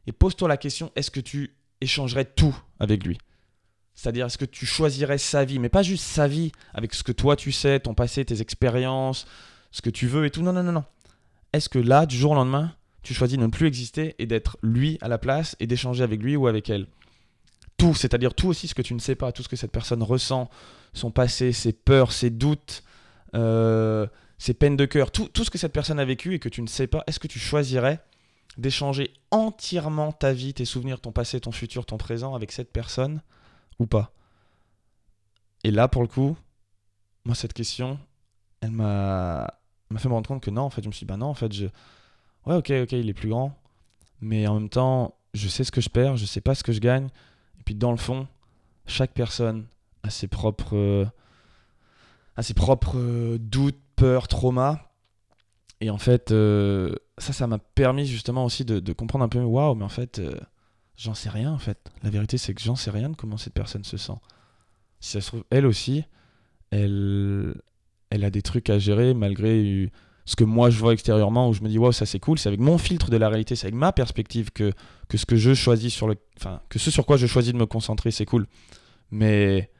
et 0.05 0.11
pose-toi 0.13 0.47
la 0.47 0.57
question, 0.57 0.91
est-ce 0.95 1.11
que 1.11 1.19
tu 1.19 1.53
échangerais 1.81 2.25
tout 2.25 2.57
avec 2.79 3.05
lui? 3.05 3.17
C'est-à-dire, 3.97 4.27
est-ce 4.27 4.37
que 4.37 4.45
tu 4.45 4.67
choisirais 4.67 5.17
sa 5.17 5.43
vie, 5.43 5.57
mais 5.57 5.69
pas 5.69 5.81
juste 5.81 6.03
sa 6.03 6.27
vie, 6.27 6.51
avec 6.75 6.93
ce 6.93 7.01
que 7.01 7.11
toi 7.11 7.35
tu 7.35 7.51
sais, 7.51 7.79
ton 7.79 7.95
passé, 7.95 8.23
tes 8.23 8.41
expériences, 8.41 9.25
ce 9.71 9.81
que 9.81 9.89
tu 9.89 10.05
veux 10.05 10.25
et 10.27 10.29
tout. 10.29 10.43
Non, 10.43 10.53
non, 10.53 10.61
non, 10.61 10.71
non. 10.71 10.83
Est-ce 11.51 11.67
que 11.67 11.79
là, 11.79 12.05
du 12.05 12.15
jour 12.15 12.31
au 12.31 12.35
lendemain, 12.35 12.75
tu 13.01 13.15
choisis 13.15 13.39
de 13.39 13.43
ne 13.43 13.47
plus 13.47 13.65
exister 13.65 14.15
et 14.19 14.27
d'être 14.27 14.59
lui 14.61 14.99
à 15.01 15.07
la 15.07 15.17
place 15.17 15.55
et 15.59 15.65
d'échanger 15.65 16.03
avec 16.03 16.21
lui 16.21 16.35
ou 16.35 16.45
avec 16.45 16.69
elle? 16.69 16.85
Tout, 17.77 17.95
c'est-à-dire 17.95 18.35
tout 18.35 18.47
aussi 18.47 18.67
ce 18.67 18.75
que 18.75 18.83
tu 18.83 18.93
ne 18.93 18.99
sais 18.99 19.15
pas, 19.15 19.31
tout 19.31 19.41
ce 19.41 19.49
que 19.49 19.55
cette 19.55 19.71
personne 19.71 20.03
ressent, 20.03 20.47
son 20.93 21.09
passé, 21.09 21.51
ses 21.51 21.73
peurs, 21.73 22.11
ses 22.11 22.29
doutes, 22.29 22.83
euh, 23.33 24.05
ses 24.37 24.53
peines 24.53 24.77
de 24.77 24.85
cœur, 24.85 25.09
tout, 25.09 25.27
tout 25.27 25.43
ce 25.43 25.49
que 25.49 25.57
cette 25.57 25.73
personne 25.73 25.99
a 25.99 26.05
vécu 26.05 26.35
et 26.35 26.39
que 26.39 26.49
tu 26.49 26.61
ne 26.61 26.67
sais 26.67 26.85
pas, 26.85 27.03
est-ce 27.07 27.19
que 27.19 27.27
tu 27.27 27.39
choisirais 27.39 27.99
d'échanger 28.59 29.11
entièrement 29.31 30.11
ta 30.11 30.33
vie, 30.33 30.53
tes 30.53 30.65
souvenirs, 30.65 31.01
ton 31.01 31.11
passé, 31.11 31.39
ton 31.39 31.51
futur, 31.51 31.87
ton 31.87 31.97
présent 31.97 32.35
avec 32.35 32.51
cette 32.51 32.71
personne 32.71 33.21
ou 33.79 33.87
pas. 33.87 34.11
Et 35.63 35.71
là, 35.71 35.87
pour 35.87 36.01
le 36.01 36.07
coup, 36.07 36.37
moi, 37.25 37.35
cette 37.35 37.53
question, 37.53 37.99
elle 38.61 38.71
m'a 38.71 39.47
fait 39.97 40.07
me 40.07 40.13
rendre 40.13 40.27
compte 40.27 40.43
que 40.43 40.51
non, 40.51 40.63
en 40.63 40.69
fait, 40.69 40.81
je 40.81 40.87
me 40.87 40.93
suis 40.93 41.05
dit, 41.05 41.09
bah 41.09 41.17
non, 41.17 41.27
en 41.27 41.33
fait, 41.33 41.51
je... 41.51 41.65
Ouais, 42.45 42.55
ok, 42.55 42.71
ok, 42.83 42.91
il 42.93 43.09
est 43.09 43.13
plus 43.13 43.29
grand, 43.29 43.57
mais 44.21 44.47
en 44.47 44.55
même 44.55 44.69
temps, 44.69 45.15
je 45.33 45.47
sais 45.47 45.63
ce 45.63 45.71
que 45.71 45.81
je 45.81 45.89
perds, 45.89 46.17
je 46.17 46.25
sais 46.25 46.41
pas 46.41 46.55
ce 46.55 46.63
que 46.63 46.71
je 46.71 46.79
gagne, 46.79 47.07
et 47.59 47.63
puis 47.63 47.75
dans 47.75 47.91
le 47.91 47.97
fond, 47.97 48.27
chaque 48.85 49.11
personne 49.11 49.67
a 50.03 50.09
ses 50.09 50.27
propres, 50.27 51.07
a 52.37 52.43
ses 52.43 52.53
propres 52.53 53.37
doutes, 53.37 53.79
peurs, 53.97 54.27
traumas, 54.29 54.79
et 55.81 55.89
en 55.89 55.97
fait, 55.97 56.31
euh, 56.31 56.95
ça, 57.17 57.33
ça 57.33 57.45
m'a 57.47 57.59
permis 57.59 58.05
justement 58.05 58.45
aussi 58.45 58.65
de, 58.65 58.79
de 58.79 58.93
comprendre 58.93 59.25
un 59.25 59.29
peu, 59.29 59.41
waouh, 59.41 59.75
mais 59.75 59.83
en 59.85 59.89
fait, 59.89 60.19
euh, 60.19 60.39
j'en 60.97 61.13
sais 61.13 61.29
rien, 61.29 61.51
en 61.51 61.57
fait. 61.57 61.77
La 62.03 62.09
vérité, 62.09 62.37
c'est 62.37 62.53
que 62.53 62.61
j'en 62.61 62.75
sais 62.75 62.91
rien 62.91 63.09
de 63.09 63.15
comment 63.15 63.37
cette 63.37 63.53
personne 63.53 63.83
se 63.83 63.97
sent. 63.97 64.17
Si 64.99 65.11
ça 65.11 65.21
se 65.21 65.27
trouve, 65.27 65.43
elle 65.49 65.65
aussi, 65.65 66.03
elle, 66.71 67.55
elle 68.09 68.23
a 68.25 68.29
des 68.29 68.41
trucs 68.41 68.69
à 68.69 68.79
gérer 68.79 69.13
malgré 69.13 69.91
ce 70.25 70.35
que 70.35 70.43
moi 70.43 70.69
je 70.69 70.77
vois 70.77 70.93
extérieurement 70.93 71.49
où 71.49 71.53
je 71.53 71.61
me 71.61 71.69
dis 71.69 71.77
waouh 71.77 71.91
ça 71.91 72.05
c'est 72.05 72.19
cool. 72.19 72.37
C'est 72.37 72.49
avec 72.49 72.59
mon 72.59 72.77
filtre 72.77 73.09
de 73.09 73.17
la 73.17 73.29
réalité 73.29 73.55
c'est 73.55 73.67
avec 73.67 73.75
ma 73.75 73.93
perspective 73.93 74.51
que, 74.51 74.73
que 75.07 75.17
ce 75.17 75.25
que 75.25 75.37
je 75.37 75.53
choisis 75.53 75.93
sur 75.93 76.07
le 76.07 76.15
enfin 76.37 76.61
que 76.69 76.79
ce 76.79 76.91
sur 76.91 77.05
quoi 77.05 77.17
je 77.17 77.27
choisis 77.27 77.53
de 77.53 77.57
me 77.57 77.65
concentrer 77.65 78.11
c'est 78.11 78.25
cool. 78.25 78.45
Mais 79.09 79.71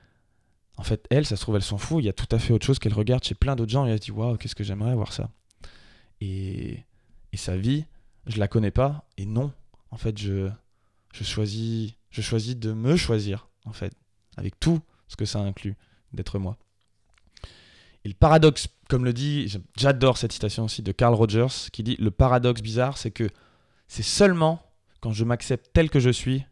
en 0.78 0.84
fait 0.84 1.06
elle 1.10 1.26
ça 1.26 1.36
se 1.36 1.42
trouve 1.42 1.58
elle 1.58 1.64
s'en 1.64 1.78
fout. 1.78 2.02
Il 2.02 2.06
y 2.06 2.10
a 2.10 2.14
tout 2.14 2.34
à 2.34 2.40
fait 2.40 2.54
autre 2.54 2.66
chose 2.66 2.80
qu'elle 2.80 2.94
regarde 2.94 3.24
chez 3.24 3.36
plein 3.36 3.56
d'autres 3.56 3.72
gens 3.72 3.86
et 3.86 3.90
elle 3.90 3.98
se 3.98 4.04
dit 4.04 4.12
waouh 4.12 4.38
qu'est-ce 4.38 4.56
que 4.56 4.64
j'aimerais 4.64 4.96
voir 4.96 5.12
ça. 5.12 5.30
Et, 6.22 6.86
et 7.34 7.38
sa 7.38 7.58
vie 7.58 7.86
je 8.26 8.40
la 8.40 8.48
connais 8.48 8.72
pas. 8.72 9.06
Et 9.18 9.26
non 9.26 9.52
en 9.92 9.98
fait 9.98 10.18
je 10.18 10.50
je 11.24 12.22
choisis 12.22 12.56
de 12.58 12.74
me 12.74 12.96
choisir 12.96 13.50
en 13.66 13.74
fait 13.74 13.94
avec 14.38 14.60
tout 14.60 14.82
ce 15.08 15.16
que 15.16 15.26
ça 15.26 15.40
inclut 15.40 15.76
d'être 16.14 16.40
moi 16.40 16.58
et 18.08 18.10
le 18.10 18.16
paradoxe, 18.16 18.70
comme 18.88 19.04
le 19.04 19.12
dit, 19.12 19.54
j'adore 19.76 20.18
cette 20.18 20.32
citation 20.32 20.64
aussi 20.64 20.82
de 20.82 20.94
Carl 20.94 21.14
Rogers, 21.14 21.70
qui 21.74 21.84
dit 21.84 21.98
Le 22.00 22.10
paradoxe 22.10 22.62
bizarre, 22.62 22.98
c'est 22.98 23.12
que 23.12 23.30
c'est 23.90 24.01
seulement 24.01 24.62
quand 25.01 25.12
je 25.12 25.25
m'accepte 25.25 25.72
tel 25.74 25.90
que 25.90 26.00
je 26.00 26.10
suis 26.10 26.46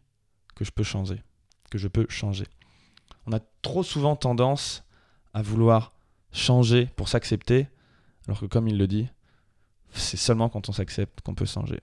que 0.54 0.66
je 0.66 0.70
peux 0.70 0.82
changer. 0.82 1.22
Que 1.70 1.78
je 1.78 1.88
peux 1.88 2.04
changer. 2.10 2.44
On 3.26 3.32
a 3.32 3.40
trop 3.62 3.82
souvent 3.82 4.16
tendance 4.16 4.84
à 5.32 5.40
vouloir 5.40 5.94
changer 6.30 6.90
pour 6.96 7.08
s'accepter, 7.08 7.68
alors 8.26 8.40
que 8.40 8.46
comme 8.46 8.68
il 8.68 8.76
le 8.76 8.86
dit, 8.86 9.08
c'est 9.92 10.18
seulement 10.18 10.50
quand 10.50 10.68
on 10.68 10.72
s'accepte 10.72 11.22
qu'on 11.22 11.34
peut 11.34 11.46
changer. 11.46 11.80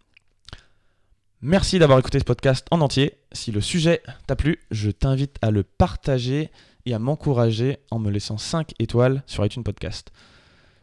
Merci 1.45 1.77
d'avoir 1.77 1.99
écouté 1.99 2.19
ce 2.19 2.23
podcast 2.23 2.65
en 2.71 2.79
entier. 2.79 3.17
Si 3.33 3.51
le 3.51 3.59
sujet 3.59 4.01
t'a 4.27 4.37
plu, 4.37 4.59
je 4.71 4.89
t'invite 4.89 5.35
à 5.41 5.51
le 5.51 5.63
partager 5.63 6.49
et 6.85 6.93
à 6.93 6.99
m'encourager 6.99 7.79
en 7.91 7.99
me 7.99 8.09
laissant 8.09 8.37
5 8.37 8.71
étoiles 8.79 9.23
sur 9.25 9.45
iTunes 9.45 9.61
Podcast. 9.61 10.13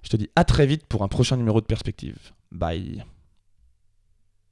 Je 0.02 0.10
te 0.10 0.18
dis 0.18 0.28
à 0.36 0.44
très 0.44 0.66
vite 0.66 0.84
pour 0.84 1.02
un 1.02 1.08
prochain 1.08 1.38
numéro 1.38 1.62
de 1.62 1.66
Perspective. 1.66 2.18
Bye. 2.52 3.06